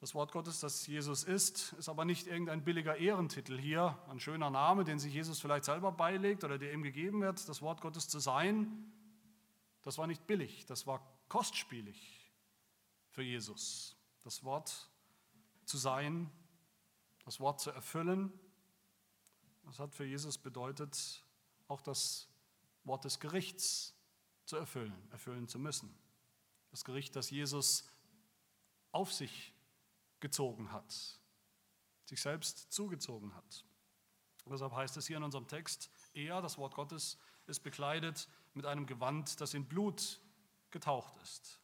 [0.04, 4.50] Das Wort Gottes, das Jesus ist, ist aber nicht irgendein billiger Ehrentitel hier, ein schöner
[4.50, 7.48] Name, den sich Jesus vielleicht selber beilegt oder der ihm gegeben wird.
[7.48, 8.92] Das Wort Gottes zu sein,
[9.82, 12.30] das war nicht billig, das war kostspielig
[13.12, 13.96] für Jesus.
[14.24, 14.90] Das Wort
[15.64, 16.30] zu sein,
[17.24, 18.38] das Wort zu erfüllen,
[19.64, 21.24] das hat für Jesus bedeutet,
[21.68, 22.28] auch das
[22.84, 23.96] Wort des Gerichts
[24.46, 25.98] zu erfüllen, erfüllen zu müssen.
[26.72, 27.88] Das Gericht, das Jesus
[28.92, 29.54] auf sich
[30.20, 31.20] gezogen hat,
[32.06, 33.66] sich selbst zugezogen hat.
[34.46, 38.66] Und deshalb heißt es hier in unserem Text, er, das Wort Gottes, ist bekleidet mit
[38.66, 40.20] einem Gewand, das in Blut
[40.72, 41.60] getaucht ist.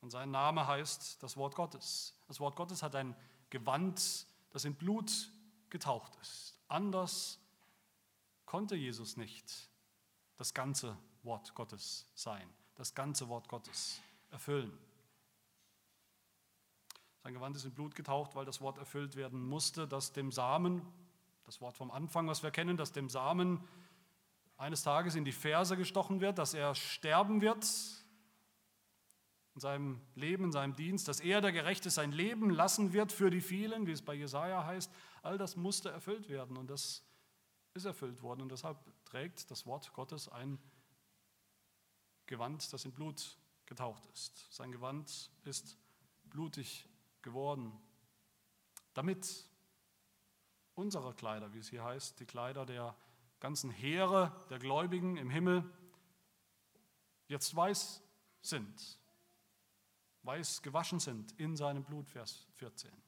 [0.00, 2.14] Und sein Name heißt das Wort Gottes.
[2.26, 3.16] Das Wort Gottes hat ein
[3.50, 5.30] Gewand, das in Blut
[5.70, 6.57] getaucht ist.
[6.68, 7.40] Anders
[8.46, 9.68] konnte Jesus nicht
[10.36, 14.00] das ganze Wort Gottes sein, das ganze Wort Gottes
[14.30, 14.72] erfüllen.
[17.22, 20.82] Sein Gewand ist in Blut getaucht, weil das Wort erfüllt werden musste, dass dem Samen,
[21.44, 23.66] das Wort vom Anfang, was wir kennen, dass dem Samen
[24.56, 27.66] eines Tages in die Ferse gestochen wird, dass er sterben wird
[29.54, 33.30] in seinem Leben, in seinem Dienst, dass er, der Gerechte, sein Leben lassen wird für
[33.30, 37.04] die vielen, wie es bei Jesaja heißt, All das musste erfüllt werden und das
[37.74, 40.58] ist erfüllt worden und deshalb trägt das Wort Gottes ein
[42.26, 44.52] Gewand, das in Blut getaucht ist.
[44.52, 45.78] Sein Gewand ist
[46.24, 46.88] blutig
[47.22, 47.72] geworden,
[48.94, 49.48] damit
[50.74, 52.96] unsere Kleider, wie es hier heißt, die Kleider der
[53.40, 55.64] ganzen Heere der Gläubigen im Himmel,
[57.28, 58.02] jetzt weiß
[58.40, 58.98] sind,
[60.22, 63.07] weiß gewaschen sind in seinem Blut, Vers 14.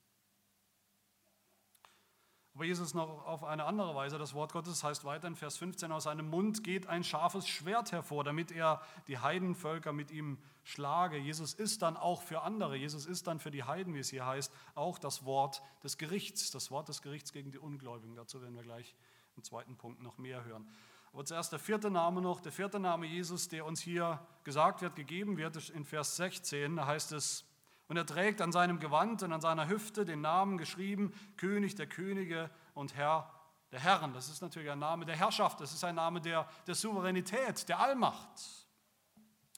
[2.55, 4.19] Aber Jesus noch auf eine andere Weise.
[4.19, 7.93] Das Wort Gottes heißt weiter in Vers 15, aus seinem Mund geht ein scharfes Schwert
[7.93, 11.17] hervor, damit er die Heidenvölker mit ihm schlage.
[11.17, 14.27] Jesus ist dann auch für andere, Jesus ist dann für die Heiden, wie es hier
[14.27, 18.17] heißt, auch das Wort des Gerichts, das Wort des Gerichts gegen die Ungläubigen.
[18.17, 18.97] Dazu werden wir gleich
[19.37, 20.69] im zweiten Punkt noch mehr hören.
[21.13, 24.97] Aber zuerst der vierte Name noch, der vierte Name Jesus, der uns hier gesagt wird,
[24.97, 27.45] gegeben wird, in Vers 16, da heißt es,
[27.91, 31.89] und er trägt an seinem Gewand und an seiner Hüfte den Namen geschrieben, König der
[31.89, 33.29] Könige und Herr
[33.73, 34.15] der Herren.
[34.15, 37.81] Das ist natürlich ein Name der Herrschaft, das ist ein Name der, der Souveränität, der
[37.81, 38.29] Allmacht.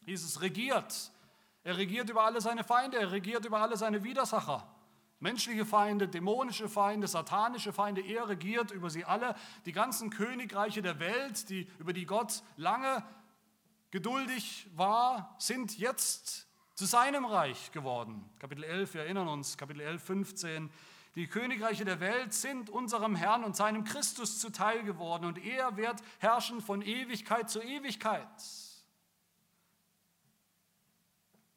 [0.07, 1.13] Jesus regiert.
[1.63, 4.67] Er regiert über alle seine Feinde, er regiert über alle seine Widersacher.
[5.21, 9.37] Menschliche Feinde, dämonische Feinde, satanische Feinde, er regiert über sie alle.
[9.67, 13.05] Die ganzen Königreiche der Welt, die, über die Gott lange
[13.91, 18.29] geduldig war, sind jetzt zu seinem Reich geworden.
[18.39, 20.71] Kapitel 11, wir erinnern uns, Kapitel 11, 15.
[21.15, 26.01] Die Königreiche der Welt sind unserem Herrn und seinem Christus zuteil geworden und er wird
[26.19, 28.27] herrschen von Ewigkeit zu Ewigkeit.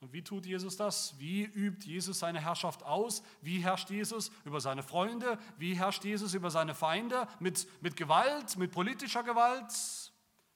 [0.01, 1.17] Und wie tut Jesus das?
[1.17, 3.23] Wie übt Jesus seine Herrschaft aus?
[3.41, 5.39] Wie herrscht Jesus über seine Freunde?
[5.58, 7.28] Wie herrscht Jesus über seine Feinde?
[7.39, 9.73] Mit, mit Gewalt, mit politischer Gewalt,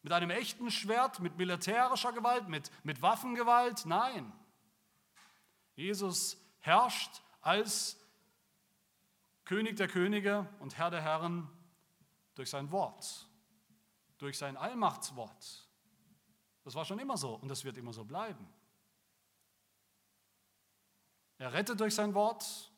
[0.03, 3.87] mit einem echten Schwert, mit militärischer Gewalt, mit, mit Waffengewalt?
[3.87, 4.31] Nein.
[5.79, 7.97] Jesus herrscht als
[9.45, 11.49] König der Könige und Herr der Herren
[12.35, 13.29] durch sein Wort,
[14.17, 15.69] durch sein Allmachtswort.
[16.65, 18.45] Das war schon immer so und das wird immer so bleiben.
[21.37, 22.73] Er rettet durch sein Wort,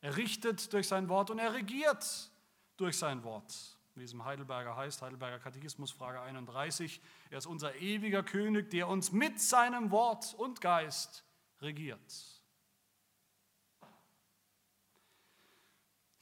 [0.00, 2.30] er richtet durch sein Wort und er regiert
[2.78, 3.54] durch sein Wort.
[3.94, 7.02] Wie es im Heidelberger heißt, Heidelberger Katechismus, Frage 31.
[7.28, 11.22] Er ist unser ewiger König, der uns mit seinem Wort und Geist
[11.60, 12.35] regiert.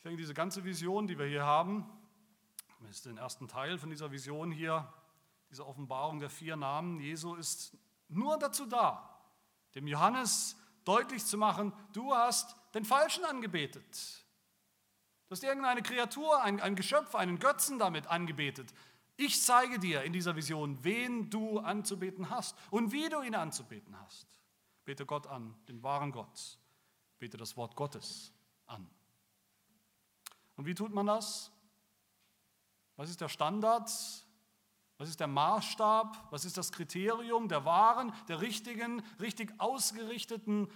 [0.06, 1.90] Ich diese ganze Vision, die wir hier haben,
[2.90, 4.92] ist den ersten Teil von dieser Vision hier,
[5.50, 7.74] diese Offenbarung der vier Namen Jesu, ist
[8.08, 9.18] nur dazu da,
[9.74, 14.26] dem Johannes deutlich zu machen, du hast den Falschen angebetet.
[15.26, 18.74] Du hast irgendeine Kreatur, ein, ein Geschöpf, einen Götzen damit angebetet.
[19.16, 23.98] Ich zeige dir in dieser Vision, wen du anzubeten hast und wie du ihn anzubeten
[23.98, 24.26] hast.
[24.84, 26.58] Bete Gott an, den wahren Gott.
[27.18, 28.34] Bete das Wort Gottes
[28.66, 28.86] an.
[30.56, 31.50] Und wie tut man das?
[32.96, 33.90] Was ist der Standard?
[34.98, 36.28] Was ist der Maßstab?
[36.30, 40.70] Was ist das Kriterium der wahren, der richtigen, richtig ausgerichteten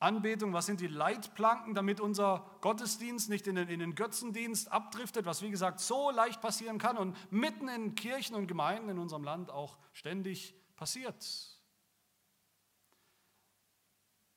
[0.00, 0.52] Anbetung?
[0.52, 5.42] Was sind die Leitplanken, damit unser Gottesdienst nicht in den, in den Götzendienst abdriftet, was
[5.42, 9.50] wie gesagt so leicht passieren kann und mitten in Kirchen und Gemeinden in unserem Land
[9.50, 11.24] auch ständig passiert?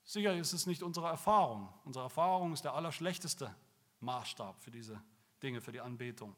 [0.03, 1.73] Sicher ist es nicht unsere Erfahrung.
[1.83, 3.53] Unsere Erfahrung ist der allerschlechteste
[3.99, 5.01] Maßstab für diese
[5.41, 6.35] Dinge, für die Anbetung.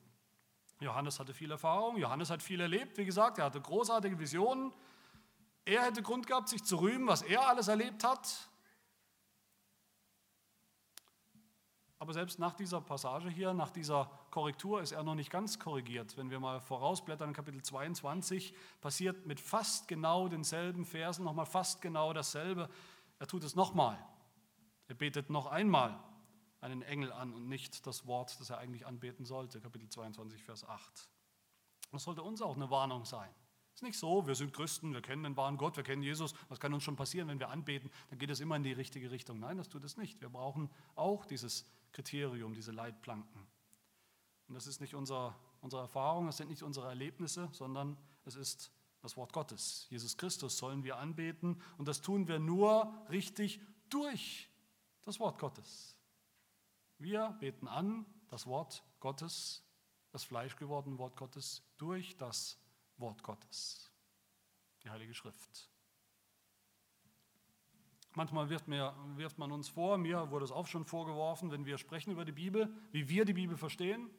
[0.79, 4.73] Johannes hatte viel Erfahrung, Johannes hat viel erlebt, wie gesagt, er hatte großartige Visionen.
[5.65, 8.49] Er hätte Grund gehabt, sich zu rühmen, was er alles erlebt hat.
[11.99, 16.15] Aber selbst nach dieser Passage hier, nach dieser Korrektur, ist er noch nicht ganz korrigiert.
[16.15, 22.13] Wenn wir mal vorausblättern, Kapitel 22, passiert mit fast genau denselben Versen nochmal fast genau
[22.13, 22.69] dasselbe.
[23.19, 23.99] Er tut es nochmal.
[24.87, 25.99] Er betet noch einmal
[26.61, 29.61] einen Engel an und nicht das Wort, das er eigentlich anbeten sollte.
[29.61, 31.09] Kapitel 22, Vers 8.
[31.91, 33.29] Das sollte uns auch eine Warnung sein.
[33.73, 36.33] Es ist nicht so, wir sind Christen, wir kennen den wahren Gott, wir kennen Jesus.
[36.49, 37.89] Was kann uns schon passieren, wenn wir anbeten?
[38.09, 39.39] Dann geht es immer in die richtige Richtung.
[39.39, 40.19] Nein, das tut es nicht.
[40.21, 43.47] Wir brauchen auch dieses Kriterium, diese Leitplanken.
[44.47, 48.71] Und das ist nicht unser, unsere Erfahrung, das sind nicht unsere Erlebnisse, sondern es ist
[49.01, 49.87] das Wort Gottes.
[49.89, 54.49] Jesus Christus sollen wir anbeten und das tun wir nur richtig durch
[55.03, 55.95] das Wort Gottes.
[56.99, 59.63] Wir beten an das Wort Gottes,
[60.11, 62.59] das fleischgewordene Wort Gottes, durch das
[62.97, 63.89] Wort Gottes,
[64.83, 65.69] die Heilige Schrift.
[68.15, 71.77] Manchmal wirft, mir, wirft man uns vor, mir wurde es auch schon vorgeworfen, wenn wir
[71.77, 74.09] sprechen über die Bibel, wie wir die Bibel verstehen,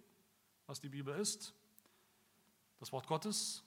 [0.66, 1.54] was die Bibel ist,
[2.78, 3.62] das Wort Gottes,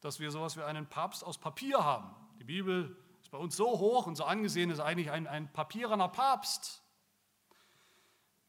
[0.00, 2.14] dass wir sowas wie einen Papst aus Papier haben.
[2.38, 6.08] Die Bibel ist bei uns so hoch und so angesehen, ist eigentlich ein, ein papierener
[6.08, 6.84] Papst.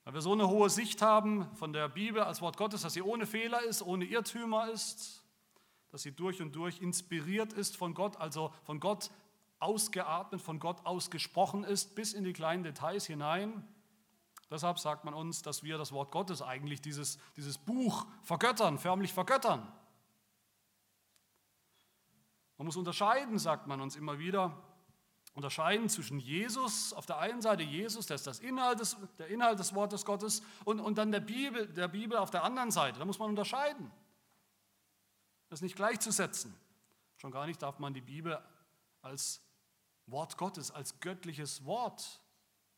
[0.03, 3.01] Weil wir so eine hohe Sicht haben von der Bibel als Wort Gottes, dass sie
[3.01, 5.23] ohne Fehler ist, ohne Irrtümer ist,
[5.91, 9.11] dass sie durch und durch inspiriert ist von Gott, also von Gott
[9.59, 13.67] ausgeatmet, von Gott ausgesprochen ist, bis in die kleinen Details hinein.
[14.49, 19.13] Deshalb sagt man uns, dass wir das Wort Gottes eigentlich, dieses, dieses Buch vergöttern, förmlich
[19.13, 19.71] vergöttern.
[22.57, 24.57] Man muss unterscheiden, sagt man uns immer wieder,
[25.39, 29.57] unterscheiden zwischen Jesus, auf der einen Seite Jesus, das ist das Inhalt des, der Inhalt
[29.57, 32.99] des Wortes Gottes, und, und dann der Bibel, der Bibel auf der anderen Seite.
[32.99, 33.89] Da muss man unterscheiden.
[35.47, 36.53] Das ist nicht gleichzusetzen.
[37.15, 38.37] Schon gar nicht darf man die Bibel
[39.01, 39.41] als
[40.07, 42.21] Wort Gottes, als göttliches Wort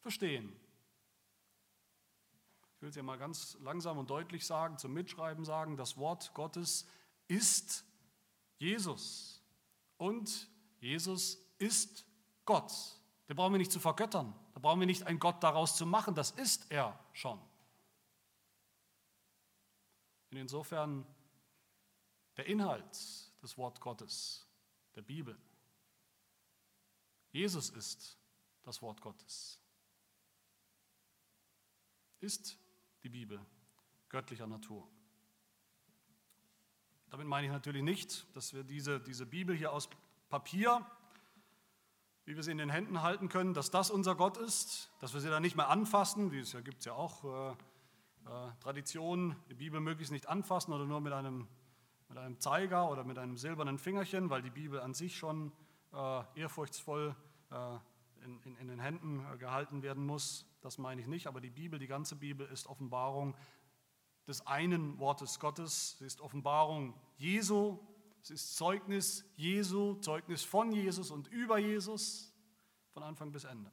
[0.01, 0.55] verstehen.
[2.75, 6.31] Ich will es ja mal ganz langsam und deutlich sagen, zum Mitschreiben sagen, das Wort
[6.35, 6.87] Gottes
[7.27, 7.85] ist
[8.59, 9.41] Jesus.
[9.97, 10.47] Und
[10.79, 12.05] Jesus ist
[12.45, 12.71] Gott.
[13.27, 14.33] Den brauchen wir nicht zu vergöttern.
[14.53, 16.15] Da brauchen wir nicht einen Gott daraus zu machen.
[16.15, 17.39] Das ist er schon.
[20.31, 21.05] Und insofern
[22.37, 22.97] der Inhalt
[23.41, 24.47] des Wort Gottes,
[24.95, 25.37] der Bibel.
[27.31, 28.17] Jesus ist
[28.63, 29.59] das Wort Gottes.
[32.19, 32.57] Ist
[33.03, 33.43] die Bibel
[34.09, 34.87] göttlicher Natur.
[37.09, 39.89] Damit meine ich natürlich nicht, dass wir diese, diese Bibel hier aus
[40.29, 40.85] Papier,
[42.25, 45.21] wie wir sie in den Händen halten können, dass das unser Gott ist, dass wir
[45.21, 49.55] sie dann nicht mehr anfassen, wie es ja gibt ja auch äh, äh, Traditionen, die
[49.55, 51.47] Bibel möglichst nicht anfassen oder nur mit einem,
[52.09, 55.51] mit einem Zeiger oder mit einem silbernen Fingerchen, weil die Bibel an sich schon
[55.93, 57.15] äh, ehrfurchtsvoll
[57.51, 57.77] äh,
[58.23, 60.45] in, in, in den Händen äh, gehalten werden muss.
[60.61, 63.35] Das meine ich nicht, aber die Bibel, die ganze Bibel ist Offenbarung
[64.27, 65.97] des einen Wortes Gottes.
[65.97, 67.79] Sie ist Offenbarung Jesu.
[68.21, 72.31] Es ist Zeugnis Jesu, Zeugnis von Jesus und über Jesus
[72.93, 73.71] von Anfang bis Ende.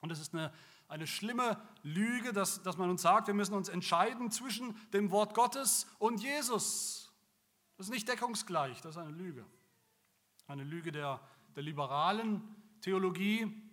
[0.00, 0.52] Und es ist eine,
[0.86, 5.34] eine schlimme Lüge, dass, dass man uns sagt, wir müssen uns entscheiden zwischen dem Wort
[5.34, 7.12] Gottes und Jesus.
[7.76, 9.44] Das ist nicht deckungsgleich, das ist eine Lüge.
[10.46, 11.20] Eine Lüge der,
[11.56, 12.42] der liberalen
[12.80, 13.67] Theologie,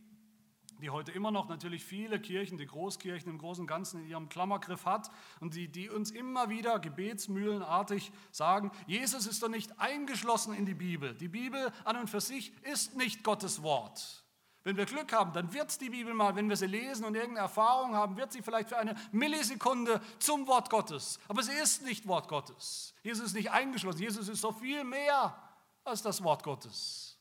[0.85, 4.29] die heute immer noch natürlich viele Kirchen, die Großkirchen im Großen und Ganzen in ihrem
[4.29, 10.53] Klammergriff hat und die, die uns immer wieder gebetsmühlenartig sagen, Jesus ist doch nicht eingeschlossen
[10.53, 11.15] in die Bibel.
[11.15, 14.23] Die Bibel an und für sich ist nicht Gottes Wort.
[14.63, 17.47] Wenn wir Glück haben, dann wird die Bibel mal, wenn wir sie lesen und irgendeine
[17.47, 21.19] Erfahrung haben, wird sie vielleicht für eine Millisekunde zum Wort Gottes.
[21.27, 22.93] Aber sie ist nicht Wort Gottes.
[23.01, 24.01] Jesus ist nicht eingeschlossen.
[24.01, 25.35] Jesus ist so viel mehr
[25.83, 27.14] als das Wort Gottes.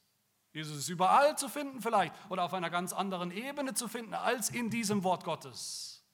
[0.54, 4.50] Jesus ist überall zu finden vielleicht oder auf einer ganz anderen Ebene zu finden als
[4.50, 6.04] in diesem Wort Gottes.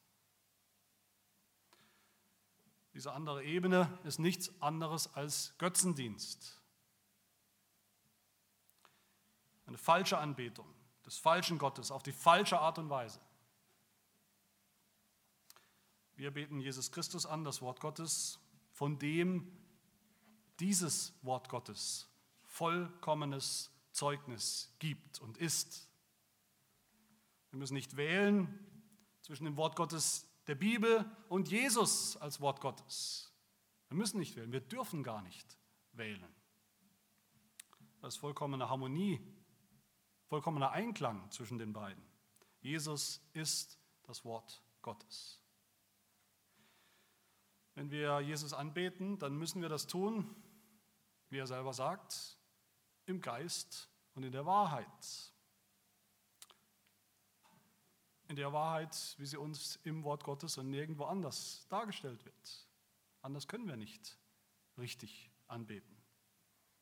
[2.95, 6.59] Diese andere Ebene ist nichts anderes als Götzendienst.
[9.67, 10.67] Eine falsche Anbetung
[11.05, 13.21] des falschen Gottes auf die falsche Art und Weise.
[16.17, 18.41] Wir beten Jesus Christus an, das Wort Gottes,
[18.73, 19.53] von dem
[20.61, 22.09] dieses Wort Gottes
[22.43, 25.89] vollkommenes Zeugnis gibt und ist.
[27.51, 28.59] Wir müssen nicht wählen
[29.23, 33.33] zwischen dem Wort Gottes der Bibel und Jesus als Wort Gottes.
[33.89, 35.59] Wir müssen nicht wählen, wir dürfen gar nicht
[35.93, 36.35] wählen.
[38.01, 39.21] Das ist vollkommene Harmonie,
[40.27, 42.03] vollkommener Einklang zwischen den beiden.
[42.61, 45.43] Jesus ist das Wort Gottes.
[47.75, 50.35] Wenn wir Jesus anbeten, dann müssen wir das tun,
[51.29, 52.40] wie er selber sagt,
[53.11, 54.87] im Geist und in der Wahrheit.
[58.29, 62.69] In der Wahrheit, wie sie uns im Wort Gottes und nirgendwo anders dargestellt wird.
[63.23, 64.19] Anders können wir nicht
[64.79, 65.97] richtig anbeten.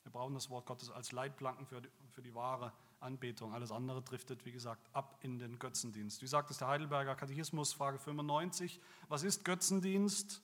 [0.09, 3.53] Wir brauchen das Wort Gottes als Leitplanken für die, für die wahre Anbetung.
[3.53, 6.23] Alles andere driftet, wie gesagt, ab in den Götzendienst.
[6.23, 10.43] Wie sagt es der Heidelberger Katechismus, Frage 95, was ist Götzendienst?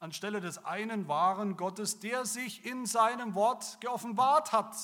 [0.00, 4.74] Anstelle des einen wahren Gottes, der sich in seinem Wort geoffenbart hat.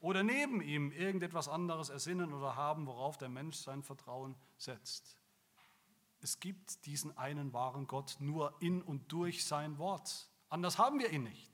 [0.00, 5.16] Oder neben ihm irgendetwas anderes ersinnen oder haben, worauf der Mensch sein Vertrauen setzt.
[6.20, 10.28] Es gibt diesen einen wahren Gott nur in und durch sein Wort.
[10.48, 11.52] Anders haben wir ihn nicht.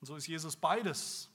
[0.00, 1.31] Und so ist Jesus beides.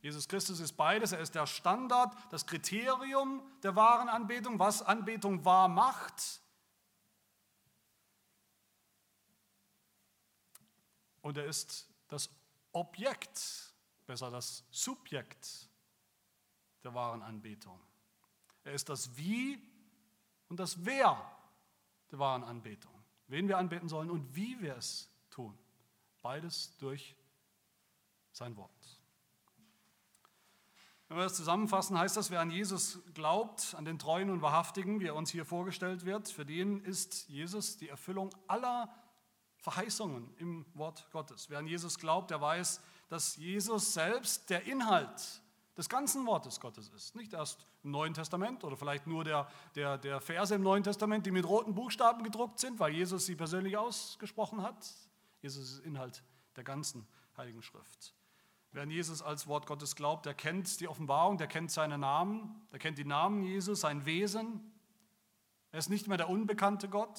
[0.00, 1.12] Jesus Christus ist beides.
[1.12, 6.40] Er ist der Standard, das Kriterium der wahren Anbetung, was Anbetung wahr macht.
[11.20, 12.30] Und er ist das
[12.72, 13.74] Objekt,
[14.06, 15.68] besser das Subjekt
[16.84, 17.80] der wahren Anbetung.
[18.64, 19.60] Er ist das Wie
[20.48, 21.20] und das Wer
[22.10, 22.94] der wahren Anbetung.
[23.26, 25.58] Wen wir anbeten sollen und wie wir es tun.
[26.22, 27.14] Beides durch
[28.32, 28.97] sein Wort.
[31.08, 35.00] Wenn wir das zusammenfassen, heißt das, wer an Jesus glaubt, an den Treuen und Wahrhaftigen,
[35.00, 38.94] wie er uns hier vorgestellt wird, für den ist Jesus die Erfüllung aller
[39.56, 41.48] Verheißungen im Wort Gottes.
[41.48, 45.42] Wer an Jesus glaubt, der weiß, dass Jesus selbst der Inhalt
[45.78, 47.16] des ganzen Wortes Gottes ist.
[47.16, 51.24] Nicht erst im Neuen Testament oder vielleicht nur der, der, der Verse im Neuen Testament,
[51.24, 54.86] die mit roten Buchstaben gedruckt sind, weil Jesus sie persönlich ausgesprochen hat.
[55.40, 56.22] Jesus ist Inhalt
[56.56, 57.06] der ganzen
[57.36, 58.12] Heiligen Schrift.
[58.72, 62.66] Wer an Jesus als Wort Gottes glaubt, der kennt die Offenbarung, der kennt seine Namen,
[62.70, 64.72] der kennt die Namen Jesus, sein Wesen.
[65.72, 67.18] Er ist nicht mehr der unbekannte Gott.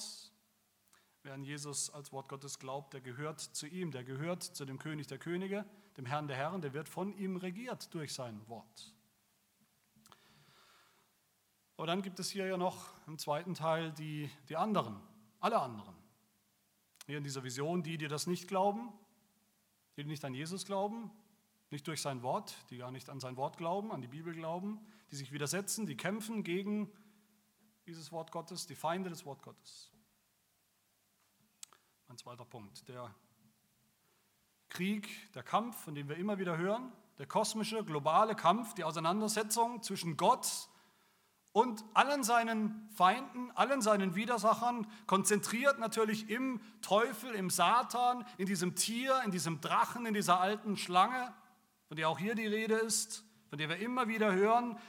[1.23, 4.79] Wer an Jesus als Wort Gottes glaubt, der gehört zu ihm, der gehört zu dem
[4.79, 5.65] König der Könige,
[5.97, 8.93] dem Herrn der Herren, der wird von ihm regiert durch sein Wort.
[11.75, 14.99] Aber dann gibt es hier ja noch im zweiten Teil die, die anderen,
[15.39, 15.95] alle anderen.
[17.05, 18.93] Hier in dieser Vision, die, die das nicht glauben,
[19.97, 21.11] die nicht an Jesus glauben,
[21.71, 24.79] nicht durch sein Wort, die gar nicht an sein Wort glauben, an die Bibel glauben,
[25.11, 26.91] die sich widersetzen, die kämpfen gegen
[27.85, 29.91] dieses Wort Gottes, die Feinde des Wort Gottes.
[32.07, 33.13] Ein zweiter Punkt, der
[34.69, 39.83] Krieg, der Kampf, von dem wir immer wieder hören, der kosmische, globale Kampf, die Auseinandersetzung
[39.83, 40.69] zwischen Gott
[41.51, 48.75] und allen seinen Feinden, allen seinen Widersachern, konzentriert natürlich im Teufel, im Satan, in diesem
[48.75, 51.33] Tier, in diesem Drachen, in dieser alten Schlange
[51.89, 54.79] von der auch hier die Rede ist, von der wir immer wieder hören,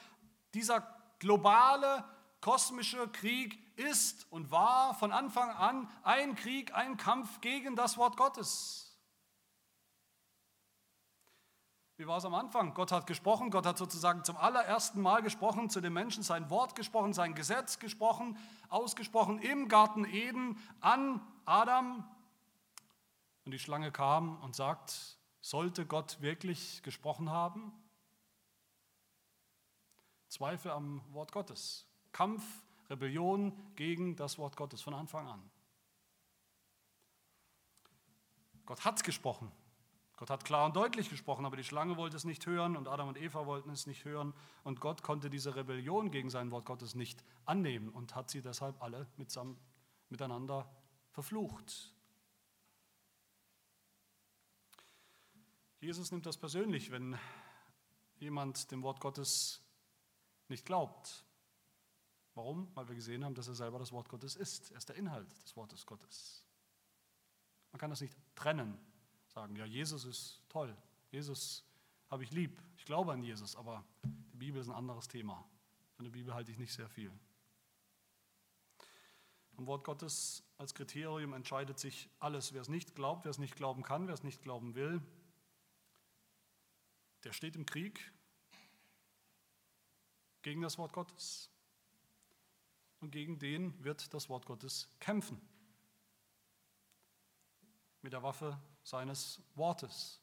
[0.52, 0.86] dieser
[1.18, 2.04] globale
[2.42, 8.18] kosmische Krieg ist und war von Anfang an ein Krieg, ein Kampf gegen das Wort
[8.18, 8.98] Gottes.
[11.96, 12.74] Wie war es am Anfang?
[12.74, 16.74] Gott hat gesprochen, Gott hat sozusagen zum allerersten Mal gesprochen, zu den Menschen sein Wort
[16.74, 18.38] gesprochen, sein Gesetz gesprochen,
[18.68, 22.06] ausgesprochen im Garten Eden an Adam.
[23.46, 27.72] Und die Schlange kam und sagt, sollte Gott wirklich gesprochen haben?
[30.28, 31.86] Zweifel am Wort Gottes.
[32.12, 32.44] Kampf,
[32.88, 35.50] Rebellion gegen das Wort Gottes von Anfang an.
[38.66, 39.50] Gott hat gesprochen.
[40.16, 43.08] Gott hat klar und deutlich gesprochen, aber die Schlange wollte es nicht hören und Adam
[43.08, 44.34] und Eva wollten es nicht hören
[44.64, 48.82] und Gott konnte diese Rebellion gegen sein Wort Gottes nicht annehmen und hat sie deshalb
[48.82, 49.06] alle
[50.10, 50.70] miteinander
[51.10, 51.94] verflucht.
[55.80, 57.18] Jesus nimmt das persönlich, wenn
[58.18, 59.62] jemand dem Wort Gottes
[60.48, 61.24] nicht glaubt.
[62.34, 62.70] Warum?
[62.74, 64.70] Weil wir gesehen haben, dass er selber das Wort Gottes ist.
[64.72, 66.44] Er ist der Inhalt des Wortes Gottes.
[67.72, 68.78] Man kann das nicht trennen,
[69.28, 70.76] sagen, ja, Jesus ist toll,
[71.10, 71.64] Jesus
[72.10, 75.48] habe ich lieb, ich glaube an Jesus, aber die Bibel ist ein anderes Thema.
[75.96, 77.12] Von der Bibel halte ich nicht sehr viel.
[79.56, 82.52] Am Wort Gottes als Kriterium entscheidet sich alles.
[82.52, 85.00] Wer es nicht glaubt, wer es nicht glauben kann, wer es nicht glauben will,
[87.24, 88.12] der steht im Krieg
[90.42, 91.50] gegen das Wort Gottes.
[93.00, 95.40] Und gegen den wird das Wort Gottes kämpfen.
[98.02, 100.20] mit der Waffe seines Wortes,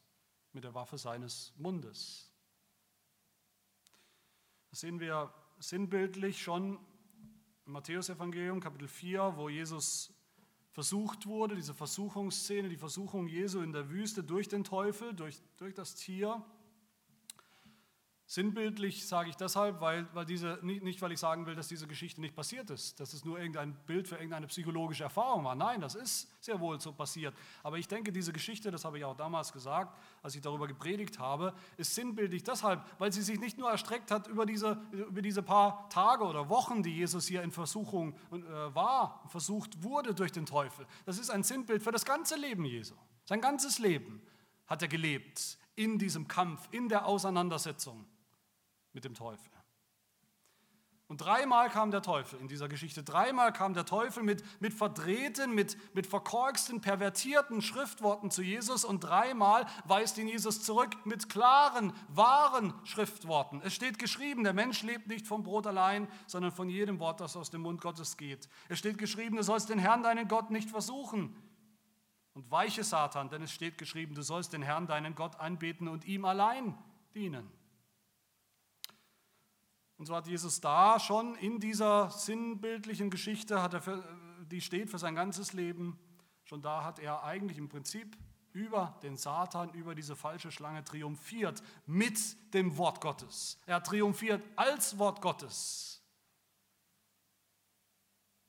[0.53, 2.31] mit der Waffe seines Mundes.
[4.71, 6.79] Das sehen wir sinnbildlich schon
[7.65, 10.13] im Matthäusevangelium Kapitel 4, wo Jesus
[10.71, 15.73] versucht wurde, diese Versuchungsszene, die Versuchung Jesu in der Wüste durch den Teufel, durch, durch
[15.73, 16.43] das Tier.
[18.29, 21.87] Sinnbildlich sage ich deshalb, weil, weil diese, nicht, nicht weil ich sagen will, dass diese
[21.87, 25.55] Geschichte nicht passiert ist, dass es nur irgendein Bild für irgendeine psychologische Erfahrung war.
[25.55, 27.33] Nein, das ist sehr wohl so passiert.
[27.63, 31.19] Aber ich denke, diese Geschichte, das habe ich auch damals gesagt, als ich darüber gepredigt
[31.19, 35.41] habe, ist sinnbildlich deshalb, weil sie sich nicht nur erstreckt hat über diese, über diese
[35.41, 40.45] paar Tage oder Wochen, die Jesus hier in Versuchung äh, war, versucht wurde durch den
[40.45, 40.85] Teufel.
[41.05, 42.95] Das ist ein Sinnbild für das ganze Leben Jesu.
[43.23, 44.21] Sein ganzes Leben
[44.65, 48.05] hat er gelebt in diesem Kampf, in der Auseinandersetzung
[48.97, 49.51] mit dem Teufel.
[51.07, 53.03] Und dreimal kam der Teufel in dieser Geschichte.
[53.03, 59.01] Dreimal kam der Teufel mit, mit verdrehten, mit, mit verkorksten, pervertierten Schriftworten zu Jesus und
[59.01, 63.61] dreimal weist ihn Jesus zurück mit klaren, wahren Schriftworten.
[63.63, 67.37] Es steht geschrieben, der Mensch lebt nicht vom Brot allein, sondern von jedem Wort, das
[67.37, 68.49] aus dem Mund Gottes geht.
[68.67, 71.35] Es steht geschrieben, du sollst den Herrn, deinen Gott, nicht versuchen.
[72.33, 76.03] Und weiche Satan, denn es steht geschrieben, du sollst den Herrn, deinen Gott, anbeten und
[76.05, 76.75] ihm allein
[77.13, 77.56] dienen.
[79.97, 84.03] Und so hat Jesus da schon in dieser sinnbildlichen Geschichte, hat er für,
[84.51, 85.99] die steht für sein ganzes Leben,
[86.43, 88.15] schon da hat er eigentlich im Prinzip
[88.53, 92.19] über den Satan, über diese falsche Schlange triumphiert mit
[92.53, 93.59] dem Wort Gottes.
[93.65, 96.01] Er triumphiert als Wort Gottes.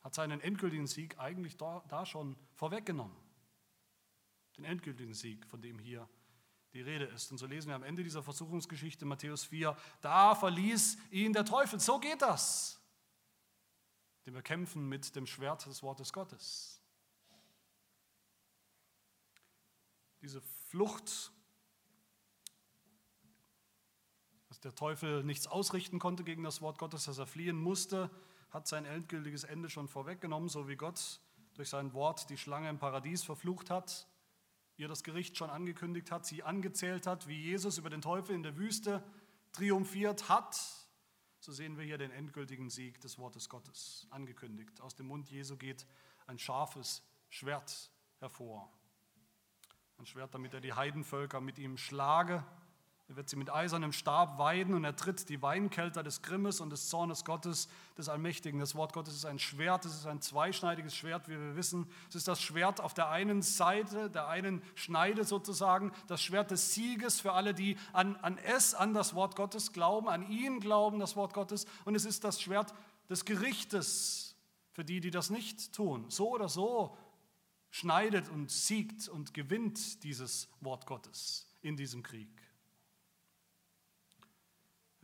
[0.03, 3.17] Hat seinen endgültigen Sieg eigentlich da, da schon vorweggenommen.
[4.57, 6.09] Den endgültigen Sieg, von dem hier
[6.73, 7.31] die Rede ist.
[7.31, 11.81] Und so lesen wir am Ende dieser Versuchungsgeschichte Matthäus 4, da verließ ihn der Teufel.
[11.81, 12.81] So geht das.
[14.27, 16.83] Denn wir kämpfen mit dem Schwert des Wortes Gottes.
[20.21, 21.33] Diese Flucht,
[24.49, 28.11] dass der Teufel nichts ausrichten konnte gegen das Wort Gottes, dass er fliehen musste,
[28.51, 31.21] hat sein endgültiges Ende schon vorweggenommen, so wie Gott
[31.55, 34.07] durch sein Wort die Schlange im Paradies verflucht hat
[34.79, 38.43] ihr das Gericht schon angekündigt hat, sie angezählt hat, wie Jesus über den Teufel in
[38.43, 39.03] der Wüste
[39.53, 40.57] triumphiert hat,
[41.41, 44.81] so sehen wir hier den endgültigen Sieg des Wortes Gottes angekündigt.
[44.81, 45.87] Aus dem Mund Jesu geht
[46.27, 48.73] ein scharfes Schwert hervor.
[49.99, 52.45] Ein Schwert, damit er die Heidenvölker mit ihm schlage
[53.09, 56.69] er wird sie mit eisernem Stab weiden und er tritt die Weinkelter des Grimmes und
[56.69, 58.61] des Zornes Gottes, des Allmächtigen.
[58.61, 61.87] Das Wort Gottes ist ein Schwert, es ist ein zweischneidiges Schwert, wie wir wissen.
[62.11, 66.75] Es ist das Schwert auf der einen Seite, der einen Schneide sozusagen, das Schwert des
[66.75, 70.99] Sieges für alle, die an, an es, an das Wort Gottes glauben, an ihn glauben,
[70.99, 71.65] das Wort Gottes.
[71.87, 72.75] Und es ist das Schwert
[73.09, 74.37] des Gerichtes
[74.73, 76.05] für die, die das nicht tun.
[76.11, 76.95] So oder so
[77.71, 82.48] schneidet und siegt und gewinnt dieses Wort Gottes in diesem Krieg.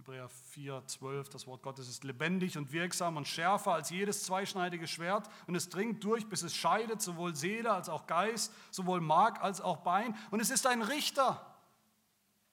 [0.04, 4.86] Hebräer 4, 12, das Wort Gottes ist lebendig und wirksam und schärfer als jedes zweischneidige
[4.86, 9.42] Schwert und es dringt durch, bis es scheidet, sowohl Seele als auch Geist, sowohl Mark
[9.42, 10.14] als auch Bein.
[10.30, 11.58] Und es ist ein Richter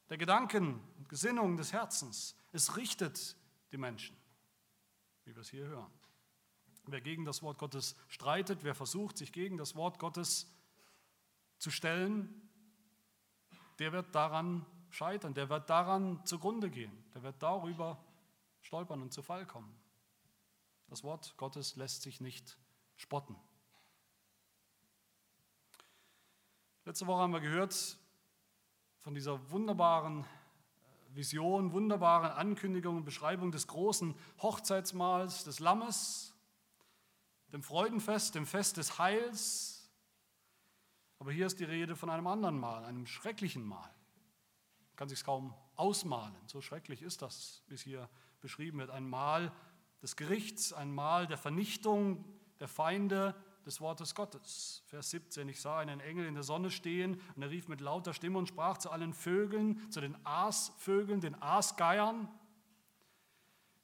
[0.07, 2.37] der Gedanken und Gesinnungen des Herzens.
[2.53, 3.35] Es richtet
[3.73, 4.15] die Menschen,
[5.25, 5.91] wie wir es hier hören.
[6.85, 10.49] Wer gegen das Wort Gottes streitet, wer versucht, sich gegen das Wort Gottes
[11.57, 12.49] zu stellen,
[13.77, 18.03] der wird daran scheitern, der wird daran zugrunde gehen, der wird darüber
[18.61, 19.73] stolpern und zu Fall kommen.
[20.87, 22.57] Das Wort Gottes lässt sich nicht
[22.95, 23.35] spotten.
[26.83, 27.97] Letzte Woche haben wir gehört
[28.97, 36.35] von dieser wunderbaren äh, Vision, wunderbaren Ankündigung und Beschreibung des großen Hochzeitsmahls des Lammes,
[37.53, 39.89] dem Freudenfest, dem Fest des Heils.
[41.19, 43.93] Aber hier ist die Rede von einem anderen Mahl, einem schrecklichen Mahl
[44.95, 46.35] kann sich kaum ausmalen.
[46.47, 48.89] So schrecklich ist das, wie es hier beschrieben wird.
[48.89, 49.51] Ein Mal
[50.01, 52.25] des Gerichts, ein Mal der Vernichtung
[52.59, 53.35] der Feinde
[53.65, 54.83] des Wortes Gottes.
[54.87, 58.13] Vers 17, ich sah einen Engel in der Sonne stehen und er rief mit lauter
[58.13, 62.27] Stimme und sprach zu allen Vögeln, zu den Aasvögeln, den Aasgeiern,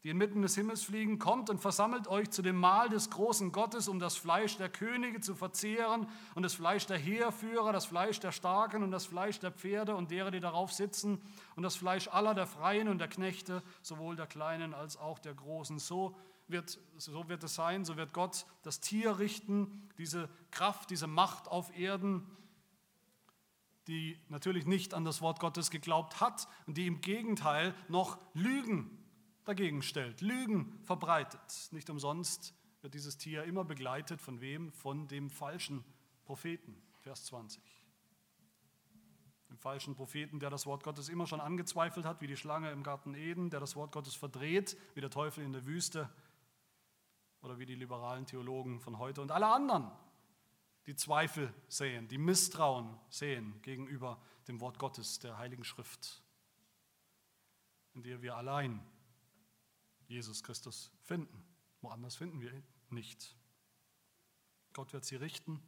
[0.07, 3.89] die inmitten des Himmels fliegen, kommt und versammelt euch zu dem Mahl des großen Gottes,
[3.89, 8.31] um das Fleisch der Könige zu verzehren und das Fleisch der Heerführer, das Fleisch der
[8.31, 11.21] Starken und das Fleisch der Pferde und derer, die darauf sitzen
[11.57, 15.33] und das Fleisch aller der Freien und der Knechte, sowohl der Kleinen als auch der
[15.33, 15.77] Großen.
[15.77, 16.15] So
[16.47, 21.49] wird, so wird es sein, so wird Gott das Tier richten, diese Kraft, diese Macht
[21.49, 22.25] auf Erden,
[23.87, 28.96] die natürlich nicht an das Wort Gottes geglaubt hat und die im Gegenteil noch Lügen
[29.47, 31.69] dagegen stellt, Lügen verbreitet.
[31.71, 34.71] Nicht umsonst wird dieses Tier immer begleitet von wem?
[34.71, 35.83] Von dem falschen
[36.25, 36.81] Propheten.
[36.99, 37.63] Vers 20.
[39.49, 42.83] dem falschen Propheten, der das Wort Gottes immer schon angezweifelt hat, wie die Schlange im
[42.83, 46.09] Garten Eden, der das Wort Gottes verdreht, wie der Teufel in der Wüste
[47.41, 49.89] oder wie die liberalen Theologen von heute und alle anderen,
[50.85, 56.21] die Zweifel sehen, die Misstrauen sehen gegenüber dem Wort Gottes, der Heiligen Schrift,
[57.93, 58.81] in der wir allein
[60.07, 61.43] Jesus Christus finden.
[61.81, 63.35] Woanders finden wir ihn nicht.
[64.73, 65.61] Gott wird sie richten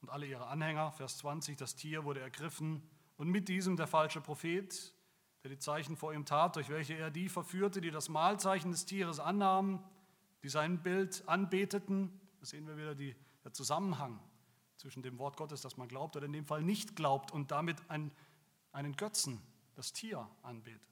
[0.00, 0.92] und alle ihre Anhänger.
[0.92, 2.82] Vers 20, das Tier wurde ergriffen
[3.16, 4.94] und mit diesem der falsche Prophet,
[5.42, 8.84] der die Zeichen vor ihm tat, durch welche er die verführte, die das Mahlzeichen des
[8.84, 9.82] Tieres annahmen,
[10.42, 12.20] die sein Bild anbeteten.
[12.40, 14.20] Da sehen wir wieder die, der Zusammenhang
[14.76, 17.88] zwischen dem Wort Gottes, das man glaubt oder in dem Fall nicht glaubt und damit
[17.90, 18.12] ein,
[18.72, 19.40] einen Götzen,
[19.74, 20.91] das Tier anbetet.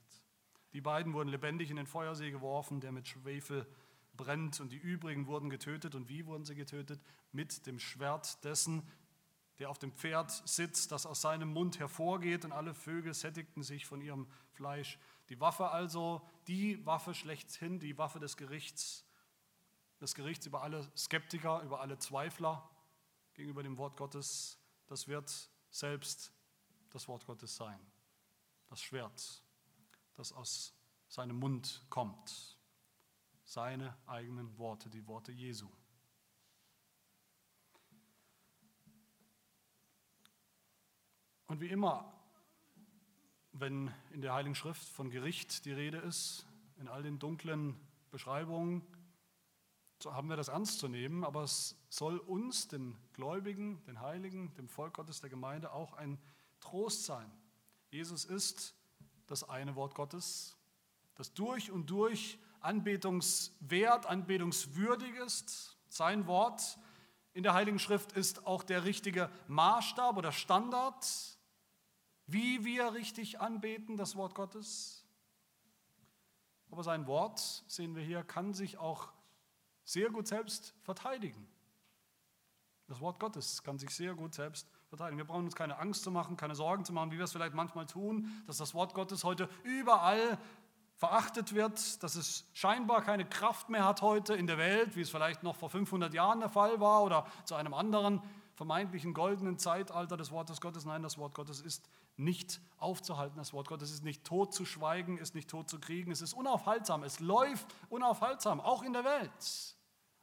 [0.73, 3.67] Die beiden wurden lebendig in den Feuersee geworfen, der mit Schwefel
[4.15, 5.95] brennt und die übrigen wurden getötet.
[5.95, 7.01] Und wie wurden sie getötet?
[7.31, 8.83] Mit dem Schwert dessen,
[9.59, 13.85] der auf dem Pferd sitzt, das aus seinem Mund hervorgeht und alle Vögel sättigten sich
[13.85, 14.97] von ihrem Fleisch.
[15.29, 19.05] Die Waffe also, die Waffe schlechthin, die Waffe des Gerichts,
[19.99, 22.67] des Gerichts über alle Skeptiker, über alle Zweifler
[23.33, 24.57] gegenüber dem Wort Gottes,
[24.87, 25.31] das wird
[25.69, 26.33] selbst
[26.89, 27.79] das Wort Gottes sein.
[28.69, 29.43] Das Schwert,
[30.21, 30.75] das aus
[31.07, 32.59] seinem Mund kommt.
[33.43, 35.67] Seine eigenen Worte, die Worte Jesu.
[41.47, 42.13] Und wie immer,
[43.51, 46.45] wenn in der Heiligen Schrift von Gericht die Rede ist,
[46.77, 47.75] in all den dunklen
[48.11, 48.85] Beschreibungen,
[50.03, 54.53] so haben wir das ernst zu nehmen, aber es soll uns, den Gläubigen, den Heiligen,
[54.53, 56.19] dem Volk Gottes, der Gemeinde, auch ein
[56.59, 57.29] Trost sein.
[57.89, 58.75] Jesus ist
[59.31, 60.57] das eine Wort Gottes,
[61.15, 65.77] das durch und durch anbetungswert, anbetungswürdig ist.
[65.87, 66.77] Sein Wort
[67.33, 71.05] in der Heiligen Schrift ist auch der richtige Maßstab oder Standard
[72.31, 75.05] wie wir richtig anbeten, das Wort Gottes.
[76.69, 79.11] Aber sein Wort, sehen wir hier, kann sich auch
[79.83, 81.47] sehr gut selbst verteidigen.
[82.87, 84.80] Das Wort Gottes kann sich sehr gut selbst verteidigen.
[84.91, 87.53] Wir brauchen uns keine Angst zu machen, keine Sorgen zu machen, wie wir es vielleicht
[87.53, 90.37] manchmal tun, dass das Wort Gottes heute überall
[90.97, 95.09] verachtet wird, dass es scheinbar keine Kraft mehr hat heute in der Welt, wie es
[95.09, 98.21] vielleicht noch vor 500 Jahren der Fall war oder zu einem anderen
[98.53, 100.85] vermeintlichen goldenen Zeitalter des Wortes Gottes.
[100.85, 103.37] Nein, das Wort Gottes ist nicht aufzuhalten.
[103.37, 106.11] Das Wort Gottes ist nicht tot zu schweigen, ist nicht tot zu kriegen.
[106.11, 107.03] Es ist unaufhaltsam.
[107.03, 109.75] Es läuft unaufhaltsam, auch in der Welt.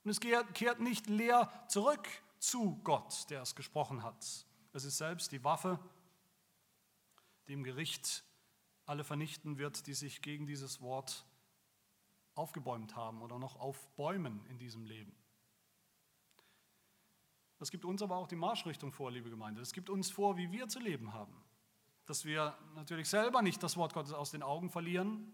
[0.04, 2.06] Und es kehrt nicht leer zurück
[2.38, 4.46] zu Gott, der es gesprochen hat.
[4.78, 5.76] Es ist selbst die Waffe,
[7.48, 8.22] die im Gericht
[8.86, 11.26] alle vernichten wird, die sich gegen dieses Wort
[12.36, 15.12] aufgebäumt haben oder noch aufbäumen in diesem Leben.
[17.56, 19.60] Das gibt uns aber auch die Marschrichtung vor, liebe Gemeinde.
[19.60, 21.34] Das gibt uns vor, wie wir zu leben haben.
[22.06, 25.32] Dass wir natürlich selber nicht das Wort Gottes aus den Augen verlieren,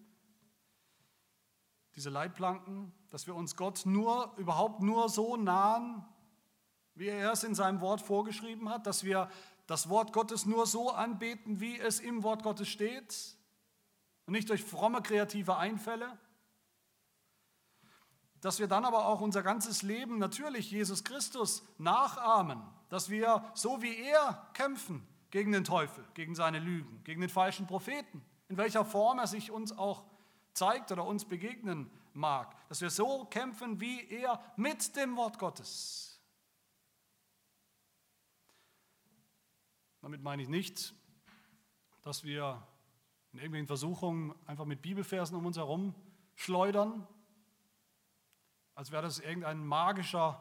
[1.97, 6.03] diese Leitplanken, dass wir uns Gott nur, überhaupt nur so nahen,
[6.95, 9.31] wie er es in seinem Wort vorgeschrieben hat, dass wir
[9.67, 13.37] das Wort Gottes nur so anbeten, wie es im Wort Gottes steht
[14.27, 16.19] und nicht durch fromme kreative Einfälle
[18.45, 23.81] dass wir dann aber auch unser ganzes Leben natürlich Jesus Christus nachahmen, dass wir so
[23.81, 28.85] wie er kämpfen gegen den Teufel, gegen seine Lügen, gegen den falschen Propheten, in welcher
[28.85, 30.05] Form er sich uns auch
[30.53, 36.14] zeigt oder uns begegnen mag, dass wir so kämpfen wie er mit dem Wort Gottes.
[40.05, 40.95] Damit meine ich nicht,
[42.03, 42.63] dass wir
[43.33, 45.95] in irgendwelchen Versuchungen einfach mit Bibelversen um uns herum
[46.37, 47.09] schleudern
[48.75, 50.41] als wäre das irgendein magischer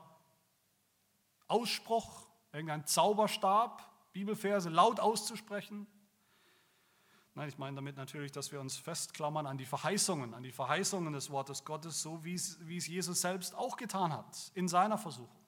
[1.47, 5.87] Ausspruch, irgendein Zauberstab, Bibelverse laut auszusprechen.
[7.35, 11.13] Nein, ich meine damit natürlich, dass wir uns festklammern an die Verheißungen, an die Verheißungen
[11.13, 14.97] des Wortes Gottes, so wie es, wie es Jesus selbst auch getan hat, in seiner
[14.97, 15.43] Versuchung,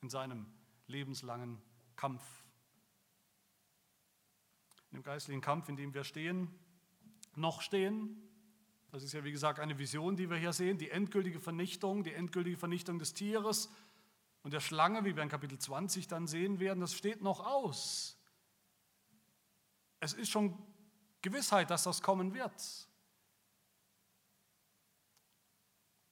[0.00, 0.46] in seinem
[0.86, 1.60] lebenslangen
[1.94, 2.22] Kampf.
[4.96, 6.48] In dem geistlichen Kampf, in dem wir stehen,
[7.34, 8.16] noch stehen,
[8.92, 12.14] das ist ja, wie gesagt, eine Vision, die wir hier sehen, die endgültige Vernichtung, die
[12.14, 13.68] endgültige Vernichtung des Tieres
[14.42, 18.18] und der Schlange, wie wir in Kapitel 20 dann sehen werden, das steht noch aus.
[20.00, 20.56] Es ist schon
[21.20, 22.88] Gewissheit, dass das kommen wird.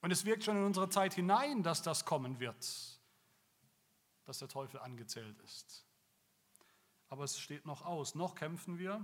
[0.01, 2.99] Und es wirkt schon in unsere Zeit hinein, dass das kommen wird,
[4.25, 5.84] dass der Teufel angezählt ist.
[7.09, 8.15] Aber es steht noch aus.
[8.15, 9.03] Noch kämpfen wir,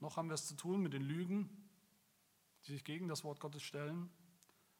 [0.00, 1.48] noch haben wir es zu tun mit den Lügen,
[2.64, 4.10] die sich gegen das Wort Gottes stellen.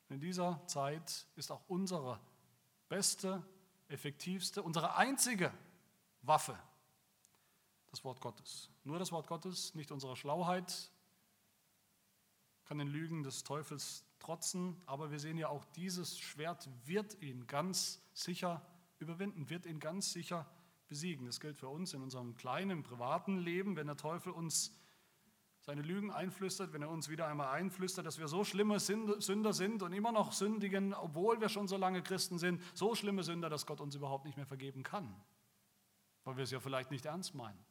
[0.08, 2.20] Und in dieser Zeit ist auch unsere
[2.88, 3.42] beste,
[3.88, 5.52] effektivste, unsere einzige
[6.22, 6.58] Waffe
[7.92, 8.70] das Wort Gottes.
[8.84, 10.90] Nur das Wort Gottes, nicht unsere Schlauheit,
[12.64, 17.46] kann den Lügen des Teufels trotzen, aber wir sehen ja auch, dieses Schwert wird ihn
[17.46, 18.64] ganz sicher
[18.98, 20.50] überwinden, wird ihn ganz sicher
[20.93, 21.24] besiegen.
[21.24, 24.78] Das gilt für uns in unserem kleinen privaten Leben, wenn der Teufel uns
[25.62, 29.82] seine Lügen einflüstert, wenn er uns wieder einmal einflüstert, dass wir so schlimme Sünder sind
[29.82, 33.64] und immer noch sündigen, obwohl wir schon so lange Christen sind, so schlimme Sünder, dass
[33.64, 35.14] Gott uns überhaupt nicht mehr vergeben kann,
[36.24, 37.64] weil wir es ja vielleicht nicht ernst meinen.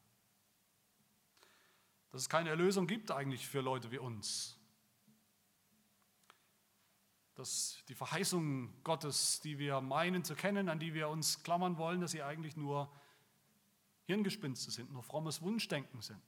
[2.10, 4.58] Dass es keine Erlösung gibt eigentlich für Leute wie uns.
[7.36, 12.02] Dass die Verheißungen Gottes, die wir meinen zu kennen, an die wir uns klammern wollen,
[12.02, 12.92] dass sie eigentlich nur
[14.12, 16.22] Hirngespinste sind, nur frommes Wunschdenken sind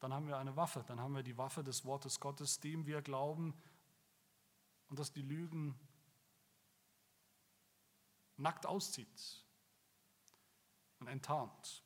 [0.00, 3.02] dann haben wir eine Waffe, dann haben wir die Waffe des Wortes Gottes, dem wir
[3.02, 3.54] glauben
[4.88, 5.78] und das die Lügen
[8.36, 9.44] nackt auszieht
[10.98, 11.84] und enttarnt.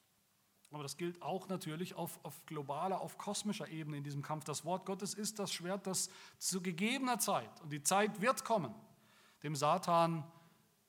[0.71, 4.45] Aber das gilt auch natürlich auf, auf globaler, auf kosmischer Ebene in diesem Kampf.
[4.45, 6.09] Das Wort Gottes ist das Schwert, das
[6.39, 8.75] zu gegebener Zeit, und die Zeit wird kommen,
[9.43, 10.25] dem Satan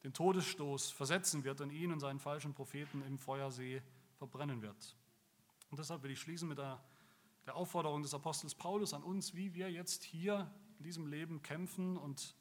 [0.06, 3.82] den Todesstoß versetzen wird und ihn und seinen falschen Propheten im Feuersee
[4.18, 4.96] verbrennen wird.
[5.72, 6.80] Und deshalb will ich schließen mit einer
[7.48, 11.98] der Aufforderung des Apostels Paulus an uns, wie wir jetzt hier in diesem Leben kämpfen
[11.98, 12.36] und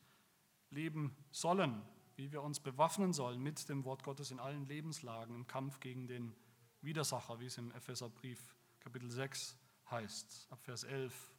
[0.68, 1.80] leben sollen,
[2.16, 6.06] wie wir uns bewaffnen sollen mit dem Wort Gottes in allen Lebenslagen im Kampf gegen
[6.06, 6.36] den
[6.82, 9.56] Widersacher, wie es im Epheserbrief Kapitel 6
[9.90, 11.32] heißt, ab Vers 11.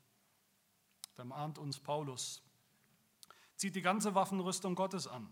[1.14, 2.42] Da mahnt uns Paulus,
[3.56, 5.32] zieht die ganze Waffenrüstung Gottes an,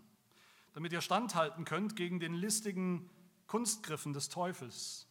[0.74, 3.08] damit ihr standhalten könnt gegen den listigen
[3.46, 5.08] Kunstgriffen des Teufels.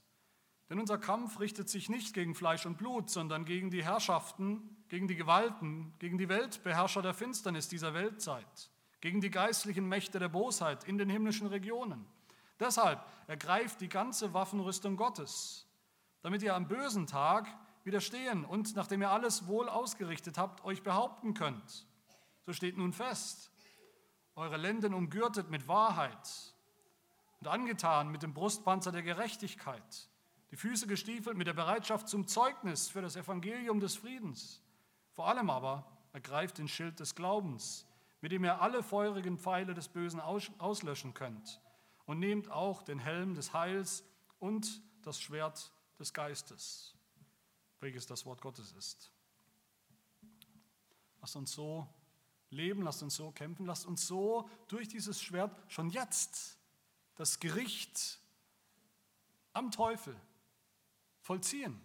[0.69, 5.07] Denn unser Kampf richtet sich nicht gegen Fleisch und Blut, sondern gegen die Herrschaften, gegen
[5.07, 8.69] die Gewalten, gegen die Weltbeherrscher der Finsternis dieser Weltzeit,
[9.01, 12.05] gegen die geistlichen Mächte der Bosheit in den himmlischen Regionen.
[12.59, 15.67] Deshalb ergreift die ganze Waffenrüstung Gottes,
[16.21, 17.47] damit ihr am bösen Tag
[17.83, 21.85] widerstehen und nachdem ihr alles wohl ausgerichtet habt, euch behaupten könnt.
[22.41, 23.51] So steht nun fest,
[24.35, 26.53] eure Lenden umgürtet mit Wahrheit
[27.39, 30.09] und angetan mit dem Brustpanzer der Gerechtigkeit
[30.53, 34.61] die Füße gestiefelt mit der Bereitschaft zum Zeugnis für das Evangelium des Friedens.
[35.13, 37.87] Vor allem aber ergreift den Schild des Glaubens,
[38.21, 41.59] mit dem ihr alle feurigen Pfeile des Bösen auslöschen könnt.
[42.05, 44.03] Und nehmt auch den Helm des Heils
[44.37, 46.93] und das Schwert des Geistes,
[47.79, 49.11] welches das Wort Gottes ist.
[51.19, 51.87] Lasst uns so
[52.53, 56.57] leben, lasst uns so kämpfen, lasst uns so durch dieses Schwert schon jetzt
[57.15, 58.19] das Gericht
[59.53, 60.15] am Teufel
[61.21, 61.79] vollziehen,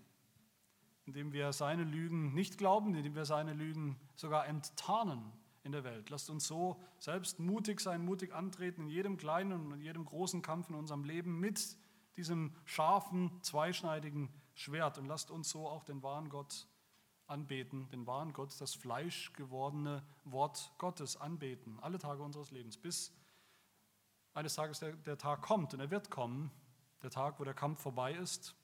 [1.07, 6.11] indem wir seine Lügen nicht glauben, indem wir seine Lügen sogar enttarnen in der Welt.
[6.11, 10.43] Lasst uns so selbst mutig sein, mutig antreten in jedem kleinen und in jedem großen
[10.43, 11.77] Kampf in unserem Leben mit
[12.17, 16.67] diesem scharfen, zweischneidigen Schwert und lasst uns so auch den wahren Gott
[17.29, 23.13] anbeten, den wahren Gott, das fleischgewordene Wort Gottes anbeten, alle Tage unseres Lebens, bis
[24.35, 26.51] eines Tages der, der Tag kommt und er wird kommen,
[27.03, 28.55] der Tag, wo der Kampf vorbei ist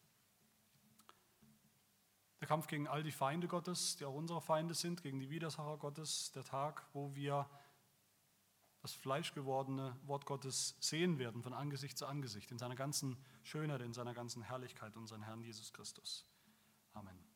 [2.45, 5.79] der Kampf gegen all die Feinde Gottes, die auch unsere Feinde sind, gegen die Widersacher
[5.79, 7.49] Gottes, der Tag, wo wir
[8.83, 13.95] das fleischgewordene Wort Gottes sehen werden, von Angesicht zu Angesicht, in seiner ganzen Schönheit, in
[13.95, 16.27] seiner ganzen Herrlichkeit, unseren Herrn Jesus Christus.
[16.93, 17.34] Amen.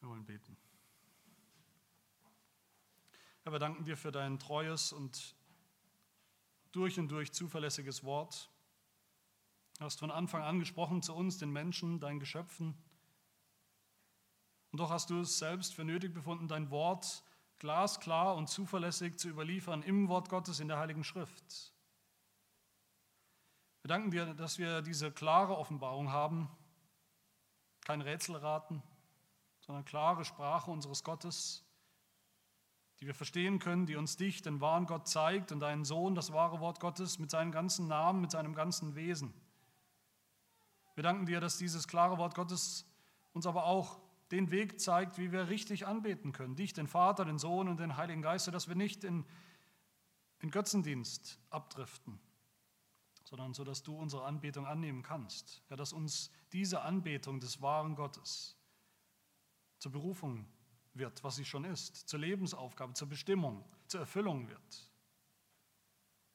[0.00, 0.56] Wir wollen beten.
[3.42, 5.34] Herr, wir danken dir für dein treues und
[6.72, 8.50] durch und durch zuverlässiges Wort.
[9.78, 12.74] Du hast von Anfang an gesprochen zu uns, den Menschen, deinen Geschöpfen.
[14.72, 17.24] Und doch hast du es selbst für nötig befunden, dein Wort
[17.58, 21.74] glasklar und zuverlässig zu überliefern im Wort Gottes in der Heiligen Schrift.
[23.82, 26.48] Wir danken dir, dass wir diese klare Offenbarung haben,
[27.82, 28.82] kein Rätselraten,
[29.70, 31.64] sondern klare Sprache unseres Gottes,
[32.98, 36.32] die wir verstehen können, die uns dich, den wahren Gott, zeigt und deinen Sohn, das
[36.32, 39.32] wahre Wort Gottes, mit seinem ganzen Namen, mit seinem ganzen Wesen.
[40.96, 42.84] Wir danken dir, dass dieses klare Wort Gottes
[43.32, 44.00] uns aber auch
[44.32, 46.56] den Weg zeigt, wie wir richtig anbeten können.
[46.56, 49.24] Dich, den Vater, den Sohn und den Heiligen Geist, sodass wir nicht in,
[50.40, 52.18] in Götzendienst abdriften,
[53.22, 55.62] sondern so, dass du unsere Anbetung annehmen kannst.
[55.70, 58.56] Ja, dass uns diese Anbetung des wahren Gottes
[59.80, 60.46] zur Berufung
[60.94, 64.90] wird, was sie schon ist, zur Lebensaufgabe, zur Bestimmung, zur Erfüllung wird.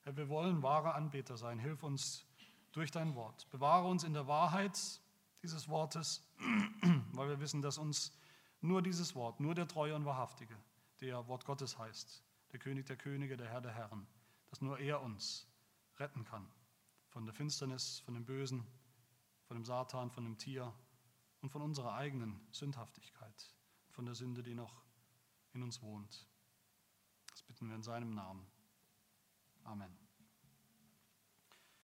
[0.04, 1.60] Herr, wir wollen wahre Anbeter sein.
[1.60, 2.26] Hilf uns
[2.72, 3.50] durch dein Wort.
[3.50, 4.78] Bewahre uns in der Wahrheit
[5.42, 6.28] dieses Wortes,
[7.14, 8.12] weil wir wissen, dass uns
[8.62, 10.58] nur dieses Wort, nur der Treue und Wahrhaftige,
[11.02, 14.08] der Wort Gottes heißt, der König der Könige, der Herr der Herren,
[14.50, 15.48] dass nur er uns
[15.98, 16.52] retten kann
[17.10, 18.66] von der Finsternis, von dem Bösen,
[19.48, 20.74] von dem Satan, von dem Tier
[21.46, 23.54] und von unserer eigenen Sündhaftigkeit,
[23.92, 24.84] von der Sünde, die noch
[25.54, 26.28] in uns wohnt.
[27.30, 28.48] Das bitten wir in seinem Namen.
[29.64, 30.05] Amen.